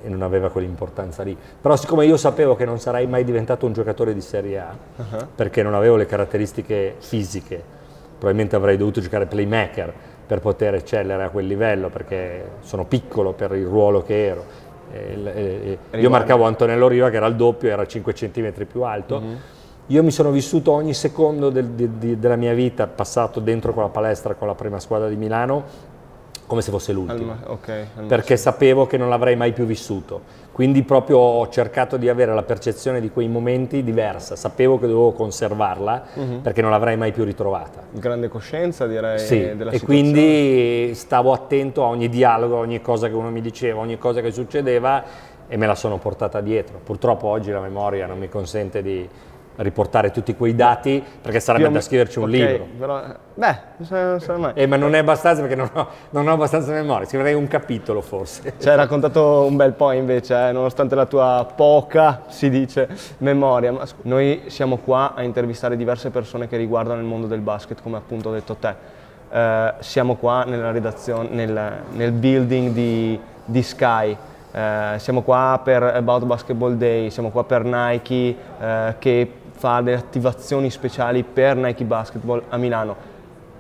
[0.06, 1.36] e non aveva quell'importanza lì.
[1.62, 5.28] Però siccome io sapevo che non sarei mai diventato un giocatore di Serie A, Uh-huh.
[5.36, 7.62] perché non avevo le caratteristiche fisiche,
[8.18, 9.94] probabilmente avrei dovuto giocare playmaker
[10.28, 14.44] per poter eccellere a quel livello, perché sono piccolo per il ruolo che ero.
[14.92, 18.52] E il- e- e- io marcavo Antonello Riva che era il doppio, era 5 cm
[18.66, 19.22] più alto.
[19.88, 23.88] Io mi sono vissuto ogni secondo del- di- di- della mia vita passato dentro quella
[23.88, 25.64] palestra con la prima squadra di Milano
[26.48, 29.66] come se fosse Al l'ultimo ma- ok, al perché sapevo che non l'avrei mai più
[29.66, 30.46] vissuto.
[30.54, 35.12] Quindi proprio ho cercato di avere la percezione di quei momenti diversa, sapevo che dovevo
[35.12, 36.04] conservarla
[36.42, 37.82] perché non l'avrei mai più ritrovata.
[37.82, 38.00] massimo.
[38.00, 39.86] Grande coscienza direi Sì, della e situazione.
[39.86, 44.00] quindi stavo attento a ogni dialogo, a ogni cosa che uno mi diceva, a ogni
[44.00, 45.04] cosa che succedeva
[45.48, 46.80] e me la sono portata dietro.
[46.84, 49.08] Purtroppo oggi la memoria non mi consente di
[49.58, 52.68] riportare tutti quei dati perché sarebbe da scriverci un ok, libro.
[52.78, 53.02] però-
[53.34, 54.52] beh, non so- non so mai.
[54.56, 58.02] Eh, ma non è abbastanza perché non ho, non ho abbastanza memoria, scriverei un capitolo
[58.02, 58.54] forse.
[58.60, 62.88] Ci hai raccontato un bel po' invece, eh, nonostante la tua poca, si dice,
[63.20, 63.72] memoria.
[63.72, 67.82] Ma scu- noi siamo qua a intervistare diverse persone che riguardano il mondo del basket,
[67.82, 68.74] come appunto ho detto te.
[69.30, 74.16] Eh, siamo qua nella redazione, nel, nel building di, di Sky.
[74.52, 79.98] Eh, siamo qua per About Basketball Day, siamo qua per Nike eh, che fa delle
[79.98, 83.16] attivazioni speciali per Nike Basketball a Milano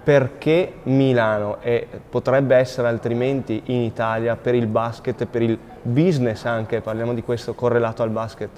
[0.07, 6.79] perché Milano e potrebbe essere altrimenti in Italia per il basket per il business anche,
[6.79, 8.49] parliamo di questo correlato al basket.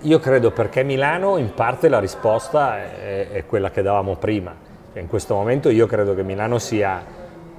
[0.00, 4.52] Io credo perché Milano in parte la risposta è, è quella che davamo prima.
[4.92, 7.04] Cioè, In questo momento io credo che Milano sia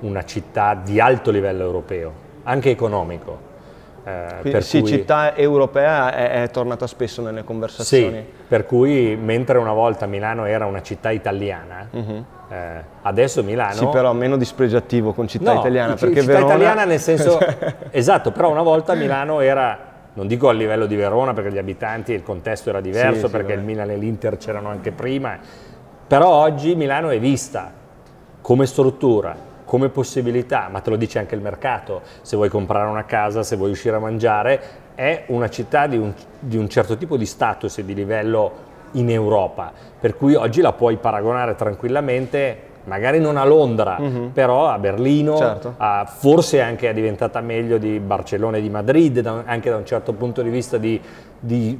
[0.02, 2.12] una città di alto livello europeo,
[2.43, 3.56] anche economico.
[4.08, 8.26] Eh, sì, cui- città europea è, è tornata spesso nelle Sì, conversazioni.
[8.48, 13.74] per cui mentre una volta Milano era una città italiana, eh, adesso Milano...
[13.74, 16.54] Sì, però meno dispregiativo con città No, italiana, c- perché città Verona...
[16.54, 17.38] italiana nel senso
[17.91, 19.78] esatto, però una volta Milano era
[20.13, 23.26] non dico a livello di Verona perché gli abitanti e il contesto era diverso Sì,
[23.26, 23.60] sì, perché vabbè.
[23.60, 25.38] il Milan e l'Inter c'erano anche prima,
[26.08, 27.72] però oggi Milano è vista
[28.41, 29.36] come struttura,
[29.67, 33.58] come possibilità, ma te lo dice anche il mercato, se vuoi comprare una casa, se
[33.58, 34.62] vuoi uscire a mangiare,
[34.95, 38.51] è una città di un, di un certo tipo di status e di livello
[38.93, 43.99] in Europa, per cui oggi la puoi paragonare tranquillamente, magari non a Londra,
[44.32, 45.73] però a Berlino, Certo.
[45.75, 49.86] a- forse anche è diventata meglio di Barcellona e di Madrid, da- anche da un
[49.86, 50.99] certo punto di vista di,
[51.38, 51.77] di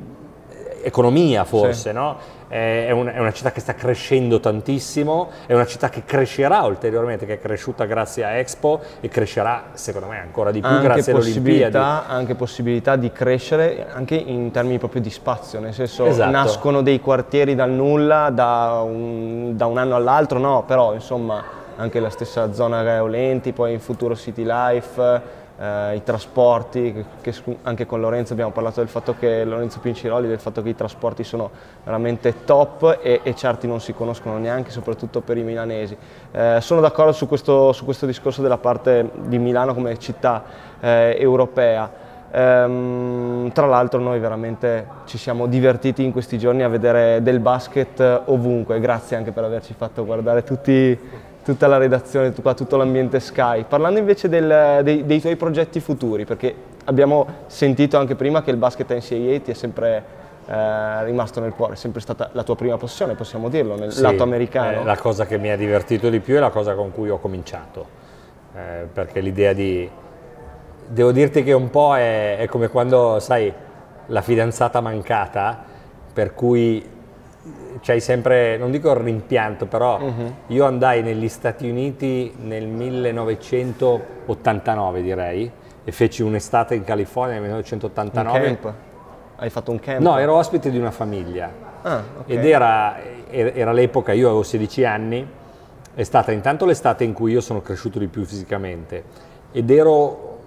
[0.88, 2.18] economia forse, no?
[2.48, 7.26] È, un- è una città che sta crescendo tantissimo, è una città che crescerà ulteriormente,
[7.26, 11.12] che è cresciuta grazie a Expo e crescerà secondo me ancora di più anche grazie
[11.12, 11.60] alle Olimpiadi.
[11.72, 16.32] possibilità, anche possibilità di crescere anche in termini proprio di spazio, nel senso Esatto.
[16.32, 21.44] nascono dei quartieri dal nulla da un, da un anno all'altro, no, però insomma
[21.76, 25.22] anche la stessa zona Gaeolenti, poi in futuro City Life,
[25.60, 30.40] eh, i trasporti, che, anche con Lorenzo abbiamo parlato del fatto che Lorenzo Pinciroli, del
[30.40, 31.50] fatto che i trasporti sono
[31.84, 35.98] veramente top e, e certi non si conoscono neanche, soprattutto per i milanesi.
[36.32, 40.44] Eh, sono d'accordo su questo, su questo discorso della parte di Milano come città
[40.80, 42.06] eh, europea.
[42.30, 48.24] Ehm, tra l'altro noi veramente ci siamo divertiti in questi giorni a vedere del basket
[48.26, 51.00] ovunque, grazie anche per averci fatto guardare tutti,
[51.48, 53.64] tutta la redazione, tutto, tutto l'ambiente Sky.
[53.64, 58.58] Parlando invece del- dei, dei tuoi progetti futuri, perché abbiamo sentito anche prima che il
[58.58, 60.04] basket NCAA ti è sempre
[60.46, 64.02] eh, rimasto nel cuore, è sempre stata la tua prima passione, possiamo dirlo, nel Sì,
[64.02, 64.82] lato americano.
[64.82, 67.18] è la cosa che mi ha divertito di più è la cosa con cui ho
[67.18, 67.86] cominciato,
[68.54, 69.90] Eh, perché l'idea di...
[70.88, 73.54] Devo dirti che un po' è, è come quando, sai,
[74.08, 75.64] la fidanzata mancata,
[76.12, 76.84] per cui
[77.82, 80.34] c'hai sempre, non dico il rimpianto, però Mhm.
[80.48, 85.50] io andai negli Stati Uniti nel 1989 direi,
[85.84, 88.46] e feci un'estate in California nel un 1989.
[88.46, 88.74] camp?
[89.38, 90.02] Hai fatto un camp?
[90.02, 91.50] No, ero ospite di una famiglia.
[91.84, 92.30] Ah, ok.
[92.30, 92.96] Ed era,
[93.30, 95.26] era l'epoca, io avevo 16 anni,
[95.94, 99.04] è stata intanto l'estate in cui io sono cresciuto di più fisicamente
[99.52, 100.40] ed ero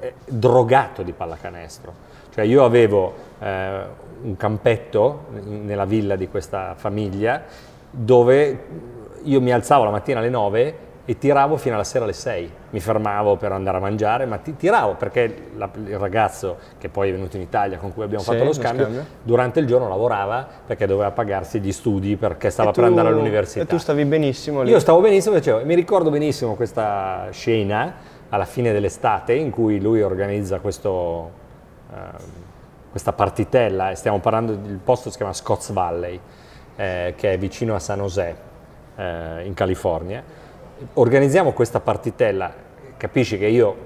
[0.00, 1.92] eh, drogato di pallacanestro.
[2.34, 3.80] Cioè io avevo eh,
[4.22, 7.42] un campetto nella villa di questa famiglia
[7.90, 8.64] dove
[9.22, 12.50] io mi alzavo la mattina alle 9 e tiravo fino alla sera alle 6.
[12.70, 17.08] Mi fermavo per andare a mangiare, ma ti- tiravo perché la- il ragazzo che poi
[17.08, 19.04] è venuto in Italia con cui abbiamo Sì, fatto lo lo scambio, scambio.
[19.22, 23.08] durante il giorno lavorava perché doveva pagarsi gli studi perché stava E per tu- andare
[23.08, 23.64] all'università.
[23.64, 24.70] E tu stavi benissimo lì?
[24.70, 27.94] Io stavo benissimo, dicevo, e mi ricordo benissimo questa scena
[28.28, 31.30] alla fine dell'estate in cui lui organizza questo,
[32.98, 36.18] questa partitella, stiamo parlando del posto che si chiama Scotts Valley,
[36.74, 38.34] eh, che è vicino a San José,
[38.96, 40.20] eh, in California.
[40.94, 42.52] Organizziamo questa partitella,
[42.96, 43.76] capisci che io,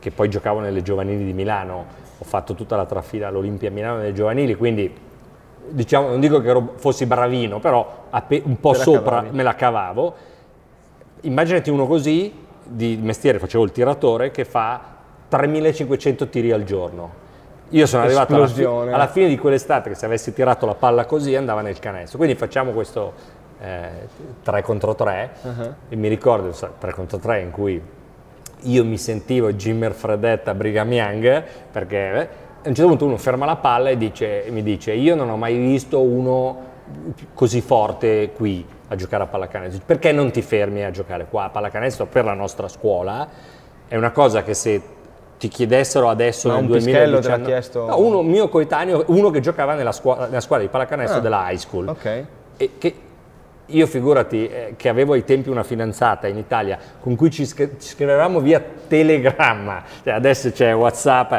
[0.00, 1.86] che poi giocavo nelle giovanili di Milano,
[2.18, 4.92] ho fatto tutta la trafila all'Olimpia Milano nelle giovanili, quindi
[5.68, 10.14] diciamo, non dico che ero, fossi bravino, però un po' sopra me la cavavo.
[11.20, 14.80] Immaginati uno così, di mestiere facevo il tiratore, che fa
[15.28, 17.25] 3500 tiri al giorno.
[17.70, 21.04] Io sono arrivato alla, fi- alla, fine di quell'estate che se avessi tirato la palla
[21.04, 22.18] così andava nel canestro.
[22.18, 23.12] Quindi facciamo questo
[23.60, 24.08] eh,
[24.42, 25.74] 3 contro 3 uh-huh.
[25.88, 27.82] e mi ricordo 3 contro 3 in cui
[28.60, 32.28] io mi sentivo Jimmer Fredetta Brigham Young perché eh,
[32.62, 35.36] a un certo punto uno ferma la palla e dice, mi dice io non ho
[35.36, 36.74] mai visto uno
[37.34, 39.82] così forte qui a giocare a pallacanestro.
[39.84, 43.28] Perché non ti fermi a giocare qua a pallacanestro per la nostra scuola?
[43.88, 44.80] È una cosa che se
[45.38, 47.86] ti chiedessero adesso Ma nel un 2019 te l'ha chiesto?
[47.86, 51.50] No, uno mio coetaneo, uno che giocava nella scuola, nella squadra di pallacanestro ah, della
[51.50, 51.88] high school.
[51.88, 52.24] Ok.
[52.56, 52.94] E che
[53.66, 57.76] io figurati eh, che avevo ai tempi una fidanzata in Italia con cui ci, ci
[57.78, 61.32] scrivevamo via telegramma, cioè, adesso c'è Whatsapp,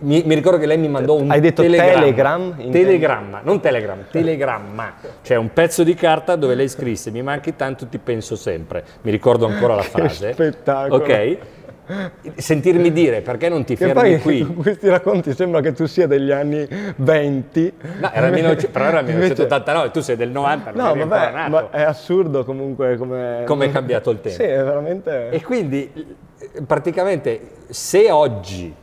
[0.00, 2.70] mi, mi, ricordo che lei mi mandò un Hai detto telegramma, telegram?
[2.70, 7.86] Telegramma, non telegram, telegramma, cioè un pezzo di carta dove lei scrisse mi manchi tanto
[7.86, 10.28] ti penso sempre, mi ricordo ancora la frase.
[10.28, 11.02] Che spettacolo!
[11.02, 11.38] Ok?
[12.36, 14.44] Sentirmi dire perché non ti fermi poi, qui.
[14.62, 17.72] Questi racconti sembra che tu sia degli anni 20.
[18.00, 21.82] No, era il però era il 1989, tu sei del 90, no, vabbè, ma è
[21.82, 23.42] assurdo comunque come...
[23.46, 24.42] Come è cambiato il tempo.
[24.42, 25.30] Sì, è veramente...
[25.30, 26.16] E quindi
[26.66, 28.74] praticamente se oggi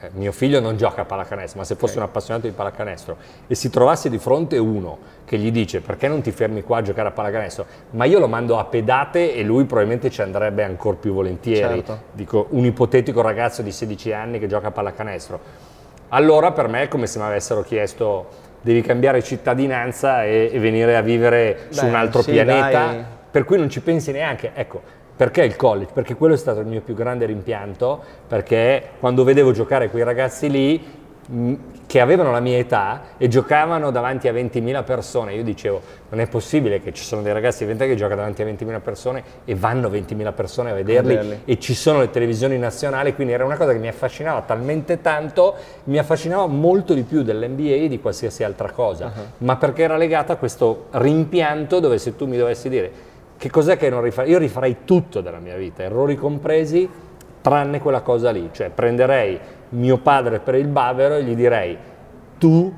[0.00, 2.04] eh, mio figlio non gioca a pallacanestro, ma se fosse okay.
[2.04, 6.20] un appassionato di pallacanestro e si trovasse di fronte uno che gli dice perché non
[6.20, 9.64] ti fermi qua a giocare a pallacanestro, ma io lo mando a pedate e lui
[9.64, 12.02] probabilmente ci andrebbe ancora più volentieri, certo.
[12.12, 15.40] dico un ipotetico ragazzo di 16 anni che gioca a pallacanestro,
[16.10, 20.96] allora per me è come se mi avessero chiesto devi cambiare cittadinanza e, e venire
[20.96, 23.04] a vivere Beh, su un altro sì, pianeta, dai.
[23.30, 25.90] per cui non ci pensi neanche, ecco perché il college?
[25.92, 30.48] Perché quello è stato il mio più grande rimpianto, perché quando vedevo giocare quei ragazzi
[30.48, 30.80] lì
[31.28, 31.54] mm,
[31.86, 36.28] che avevano la mia età e giocavano davanti a 20.000 persone, io dicevo non è
[36.28, 39.24] possibile che ci sono dei ragazzi di 20 anni che giocano davanti a 20.000 persone
[39.44, 43.32] e vanno 20.000 persone a vederli, a vederli e ci sono le televisioni nazionali, quindi
[43.32, 47.88] era una cosa che mi affascinava talmente tanto, mi affascinava molto di più dell'NBA e
[47.88, 49.22] di qualsiasi altra cosa, uh-huh.
[49.38, 53.07] ma perché era legata a questo rimpianto dove se tu mi dovessi dire
[53.38, 54.30] che cos'è che non rifarei?
[54.32, 56.88] Io rifarei tutto della mia vita, errori compresi,
[57.40, 58.50] tranne quella cosa lì.
[58.52, 59.38] Cioè prenderei
[59.70, 61.78] mio padre per il bavero e gli direi
[62.36, 62.72] tu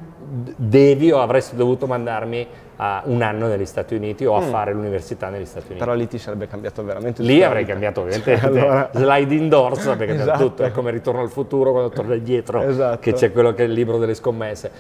[0.56, 2.46] devi o avresti dovuto mandarmi
[2.76, 4.48] a un anno negli Stati Uniti o a mm.
[4.48, 5.80] fare l'università negli Stati Uniti.
[5.80, 7.32] Però lì ti sarebbe cambiato veramente tutto.
[7.32, 8.90] Lì avrei cambiato ovviamente cioè, allora...
[8.94, 10.44] slide indoors, cambiato esatto.
[10.44, 12.98] tutto, è come Ritorno al futuro quando torna indietro, esatto.
[13.00, 14.70] che c'è quello che è il libro delle scommesse.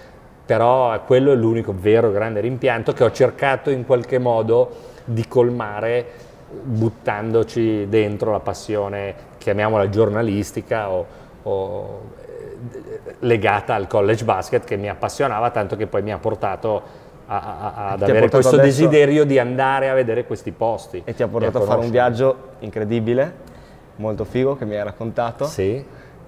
[0.44, 6.06] Però quello è l'unico vero grande rimpianto che ho cercato in qualche modo di colmare
[6.50, 11.06] buttandoci dentro la passione, chiamiamola giornalistica o,
[11.42, 16.82] o eh, legata al college basket che mi appassionava tanto che poi mi ha portato
[17.26, 18.64] a, a, ad avere questo adesso...
[18.64, 21.02] desiderio di andare a vedere questi posti.
[21.04, 23.32] E ti ha portato a, a fare un viaggio incredibile,
[23.96, 25.44] molto figo che mi hai raccontato.
[25.44, 25.76] Sì.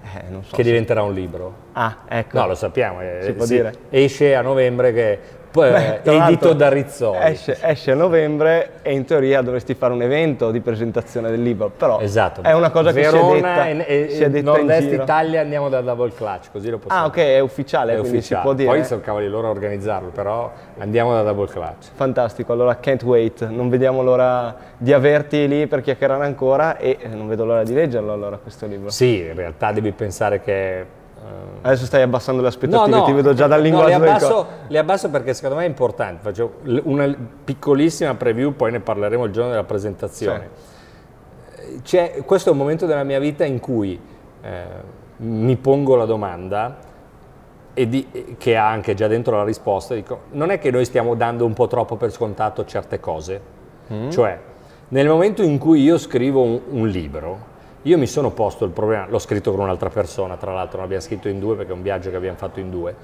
[0.03, 0.63] Eh, so che se...
[0.63, 1.53] diventerà un libro.
[1.73, 2.37] Ah, ecco.
[2.37, 2.99] No, lo sappiamo.
[2.99, 3.73] Si eh, può sì, dire.
[3.89, 5.19] Esce a novembre che
[5.53, 7.17] Beh, edito da Rizzoli.
[7.21, 11.69] Esce, esce, a novembre e in teoria dovresti fare un evento di presentazione del libro,
[11.69, 12.41] però esatto.
[12.41, 15.69] è una cosa Verona che si è detta, e, si è detta Nord-Est Italia andiamo
[15.69, 18.41] da Double Clutch, così lo possiamo Ah ok, è ufficiale, è quindi ufficiale.
[18.41, 18.69] si può dire.
[18.69, 21.91] Poi sono cavoli loro a organizzarlo, però andiamo da Double Clutch.
[21.93, 27.27] Fantastico, allora can't wait, non vediamo l'ora di averti lì per chiacchierare ancora e non
[27.27, 28.89] vedo l'ora di leggerlo allora questo libro.
[28.89, 31.01] Sì, in realtà devi pensare che
[31.61, 34.47] Adesso stai abbassando le aspettative, no, no, ti vedo già dal linguaggio no, le abbasso,
[34.67, 36.21] le abbasso perché secondo me è importante.
[36.21, 40.49] Faccio una piccolissima preview, poi ne parleremo il giorno della presentazione.
[41.83, 41.97] Sì.
[42.25, 43.97] questo è un momento della mia vita in cui
[44.41, 44.63] eh,
[45.17, 46.77] mi pongo la domanda
[47.73, 51.15] e di, che ha anche già dentro la risposta, dico, non è che noi stiamo
[51.15, 53.41] dando un po' troppo per scontato certe cose?
[53.91, 54.09] Mm.
[54.09, 54.39] Cioè,
[54.89, 57.51] nel momento in cui io scrivo un, un libro,
[57.83, 61.27] io mi sono posto il problema, l'ho scritto con un'altra persona, tra l'altro l'abbiamo scritto
[61.27, 62.95] in due perché è un viaggio che abbiamo fatto in due.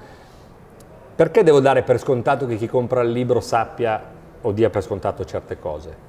[1.14, 4.02] Perché devo dare per scontato che chi compra il libro sappia
[4.40, 6.08] o dia per scontato certe cose?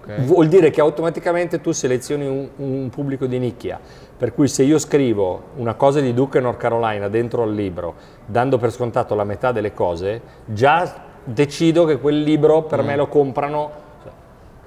[0.00, 0.22] Okay.
[0.24, 3.80] Vuol dire che automaticamente tu selezioni un, un, pubblico di nicchia,
[4.16, 7.94] per cui se io scrivo una cosa di Duke North Carolina dentro al libro,
[8.26, 12.86] dando per scontato la metà delle cose, già decido che quel libro per mm.
[12.86, 13.86] me lo comprano.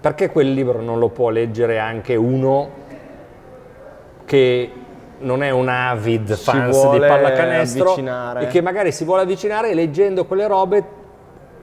[0.02, 2.70] Perché quel libro non lo può leggere anche uno
[4.26, 4.72] che
[5.20, 8.42] non è un avid Si fans di pallacanestro avvicinare.
[8.44, 10.84] e che magari si vuole avvicinare e leggendo quelle robe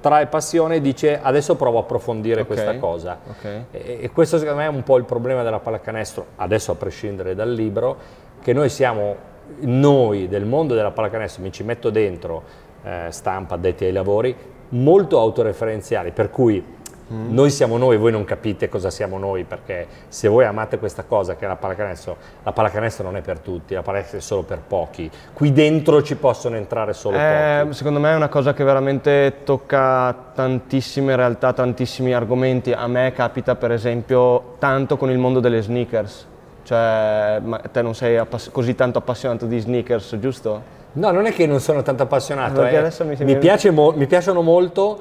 [0.01, 3.18] trae passione e dice adesso provo a approfondire Ok, questa cosa.
[3.28, 3.45] ok.
[3.72, 7.34] E, e questo secondo me è un po' il problema della pallacanestro, adesso a prescindere
[7.34, 7.97] dal libro,
[8.41, 9.16] che noi siamo,
[9.62, 12.43] noi del mondo della pallacanestro, mi ci metto dentro,
[12.84, 14.36] eh, stampa, addetti ai lavori,
[14.70, 16.64] molto autoreferenziali, per cui
[17.11, 17.32] Mm.
[17.32, 21.36] noi siamo noi, voi non capite cosa siamo noi, perché se voi amate questa cosa
[21.36, 24.59] che è la pallacanestro, la pallacanestro non è per tutti, la pallacanestro è solo per
[24.66, 27.74] pochi, qui dentro ci possono entrare solo Eh, pochi.
[27.74, 32.72] secondo me è una cosa che veramente tocca tantissime realtà, tantissimi argomenti.
[32.72, 36.26] A me capita per esempio tanto con il mondo delle sneakers.
[36.64, 40.76] Cioè, ma te non sei appass- così tanto appassionato di sneakers, giusto?
[40.92, 42.90] No, non è che non sono tanto appassionato, eh.
[43.04, 44.98] mi mi, piace mo- mi piacciono molto,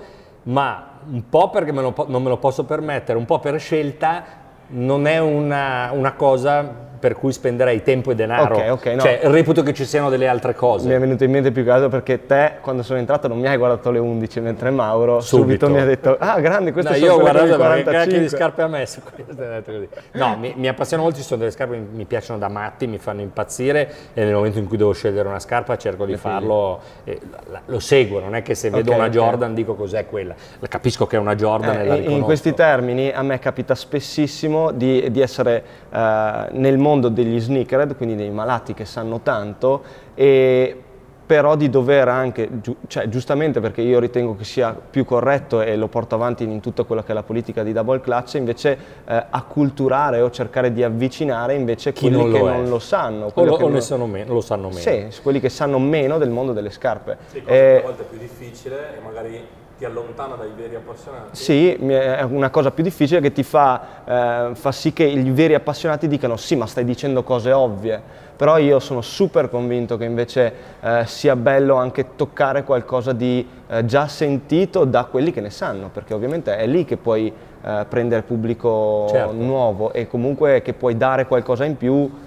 [0.47, 4.23] ma un po' perché me lo non me lo posso permettere, un po' per scelta,
[4.69, 8.55] non è una, una cosa per cui spenderei tempo e denaro.
[8.57, 8.99] Ok, ok, no.
[9.01, 10.87] Cioè, reputo che ci siano delle altre cose.
[10.87, 13.47] Mi è venuto in mente più che altro perché te, quando sono entrato, non mi
[13.47, 15.69] hai guardato le 11, mentre Mauro subito, Subito.
[15.69, 17.75] mi ha detto: Ah, grande, queste No, sono io ho quelle con i guardato ma
[17.75, 18.37] che cacchio di 45.
[18.37, 19.87] scarpe ha messo queste, ho.
[20.13, 22.97] No, mi, mi appassiona molto, ci sono delle scarpe che mi piacciono da matti, mi
[22.97, 27.19] fanno impazzire e nel momento in cui devo scegliere una scarpa cerco di farlo, e
[27.49, 29.09] la- lo seguo, non è che se vedo Ok, una.
[29.09, 31.97] Jordan dico cos'è quella, La capisco che è una Jordan Eh, e la in- in
[31.99, 32.25] riconosco.
[32.25, 38.15] questi termini a me capita spessissimo di, di essere eh, nel mondo degli sneakerhead, quindi
[38.15, 39.83] dei malati che sanno tanto,
[40.15, 40.81] e
[41.27, 45.75] però di dover anche, giu- cioè giustamente perché io ritengo che sia più corretto e
[45.75, 49.25] lo porto avanti in tutta quella che è la politica di double clutch, invece eh,
[49.29, 52.41] acculturare o cercare di avvicinare invece Chi quelli non che è.
[52.41, 53.25] non lo sanno.
[53.25, 54.79] o, quelli lo, che o ne non- sanno meno, lo sanno meno.
[54.79, 57.17] Sì, quelli che sanno meno del mondo delle scarpe.
[57.27, 59.41] Sì, cosa Eh, che a volte è più difficile e magari
[59.77, 61.35] ti allontana dai veri appassionati.
[61.35, 65.53] Sì, è una cosa più difficile che ti fa, eh, fa sì che i veri
[65.53, 68.25] appassionati dicano sì, ma stai dicendo cose ovvie.
[68.35, 73.85] Però io sono super convinto che invece eh, sia bello anche toccare qualcosa di eh,
[73.85, 77.31] già sentito da quelli che ne sanno, perché ovviamente è lì che puoi
[77.63, 79.33] eh, prendere pubblico Certo.
[79.33, 82.25] nuovo e comunque che puoi dare qualcosa in più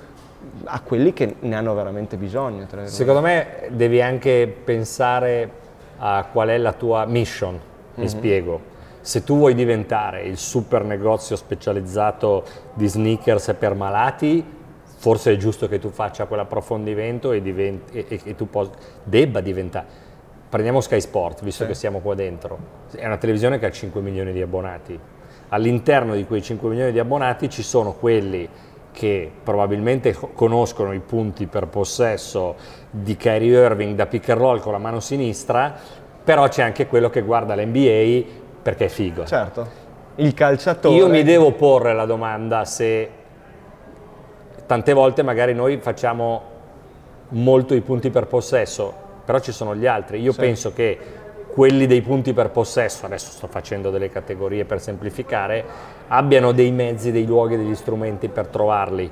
[0.65, 2.67] a quelli che ne hanno veramente bisogno.
[2.85, 5.59] Secondo me devi anche pensare
[6.03, 7.59] a qual è la tua mission,
[7.97, 8.61] mi spiego.
[9.03, 12.45] Se tu vuoi diventare il super negozio specializzato
[12.75, 14.45] di sneakers per malati,
[14.97, 18.71] forse è giusto che tu faccia quell'approfondimento e, diventi- e- e- e tu pos-
[19.05, 19.87] debba diventare.
[20.49, 22.59] Prendiamo Sky Sport, visto che siamo qua dentro.
[22.95, 24.99] È una televisione che ha 5 milioni di abbonati.
[25.51, 28.49] All'interno di quei 5 milioni di abbonati ci sono quelli
[28.93, 32.57] che probabilmente co- conoscono i punti per possesso
[32.91, 35.75] di Kyrie Irving da pick and roll con la mano sinistra,
[36.23, 38.29] però c'è anche quello che guarda l'NBA
[38.63, 39.25] perché è figo.
[39.25, 39.67] Certo,
[40.17, 40.95] il calciatore...
[40.97, 43.11] Io mi devo porre la domanda se
[44.67, 46.43] tante volte magari noi facciamo
[47.31, 48.93] molto i punti per possesso,
[49.25, 50.21] però ci sono gli altri.
[50.21, 50.41] Io Sì.
[50.41, 50.99] penso che
[51.53, 55.65] quelli dei punti per possesso, adesso sto facendo delle categorie per semplificare,
[56.09, 59.11] abbiano dei mezzi, dei luoghi, degli strumenti per trovarli.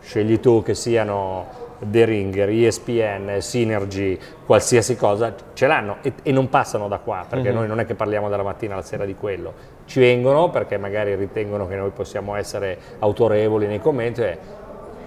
[0.00, 6.48] Scegli tu che siano The Ringer, ESPN, Synergy, qualsiasi cosa, ce l'hanno e, e non
[6.48, 7.54] passano da qua, perché Mhm.
[7.56, 9.52] noi non è che parliamo dalla mattina alla sera di quello.
[9.84, 14.20] Ci vengono perché magari ritengono che noi possiamo essere autorevoli nei commenti.
[14.22, 14.38] e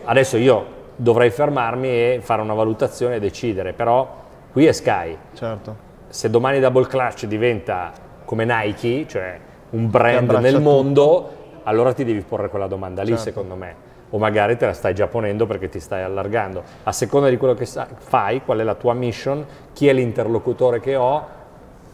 [0.05, 4.07] Adesso io dovrei fermarmi e fare una valutazione e decidere, però
[4.51, 5.17] qui è Sky.
[5.33, 5.84] Certo.
[6.09, 7.91] Se domani Double Clutch diventa
[8.25, 9.39] come Nike, cioè
[9.71, 10.63] un brand nel tutto.
[10.63, 11.29] mondo,
[11.63, 13.23] allora ti devi porre quella domanda lì, Certo.
[13.23, 13.93] secondo me.
[14.11, 16.63] O magari te la stai già ponendo perché ti stai allargando.
[16.83, 20.95] A seconda di quello che fai, qual è la tua mission, chi è l'interlocutore che
[20.95, 21.27] ho,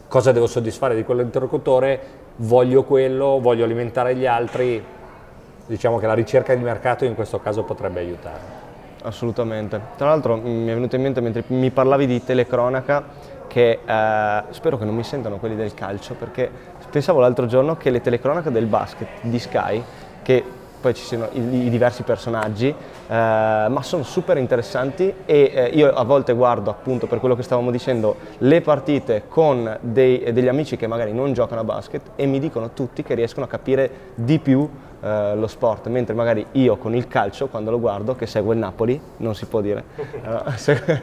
[0.08, 2.00] cosa devo soddisfare di quell'interlocutore,
[2.38, 4.84] voglio quello, voglio alimentare gli altri.
[5.66, 8.60] Diciamo che la ricerca di mercato in questo caso potrebbe aiutare.
[9.04, 9.80] Assolutamente.
[9.96, 13.04] Tra l'altro mm, mi è venuto in mente mentre mi parlavi di telecronaca
[13.52, 16.50] che eh, spero che non mi sentano quelli del calcio perché
[16.90, 19.84] pensavo l'altro giorno che le telecronache del basket di Sky,
[20.22, 20.42] che
[20.80, 22.74] poi ci siano i, i diversi personaggi, eh,
[23.08, 27.72] ma sono super interessanti e eh, io a volte guardo appunto per quello che stavamo
[27.72, 32.40] dicendo le partite con dei- degli amici che magari non giocano a basket e mi
[32.40, 34.68] dicono tutti che riescono a capire di più
[35.02, 38.60] eh, lo sport, mentre magari io con il calcio, quando lo guardo, che segue il
[38.60, 41.02] Napoli, non si può dire, eh, se-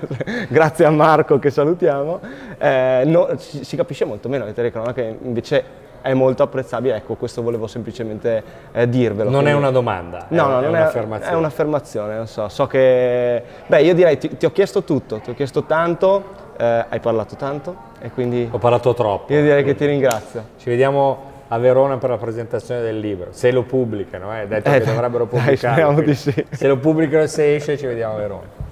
[0.48, 2.20] grazie a Marco che salutiamo,
[2.58, 7.42] eh, no, si, si capisce molto meno le telecronache, invece è molto apprezzabile, ecco questo
[7.42, 8.42] volevo semplicemente
[8.72, 9.28] eh, dirvelo.
[9.30, 11.32] Non è quindi- una domanda, No, è, no, è un'affermazione.
[11.32, 12.48] È un'affermazione, non so.
[12.48, 13.42] So che.
[13.66, 16.22] Beh, io direi ti, ti ho chiesto tutto, ti ho chiesto tanto,
[16.56, 19.32] eh, hai parlato tanto e quindi Ho parlato troppo.
[19.32, 20.44] io direi che ti ringrazio.
[20.56, 21.18] Ci vediamo
[21.48, 25.24] a Verona per la presentazione del libro, se lo pubblicano, eh, detto Eh, che dovrebbero
[25.30, 25.84] dai, pubblicarlo.
[25.94, 26.46] quindi di sì.
[26.50, 28.66] Se lo pubblicano e se esce ci vediamo a Verona.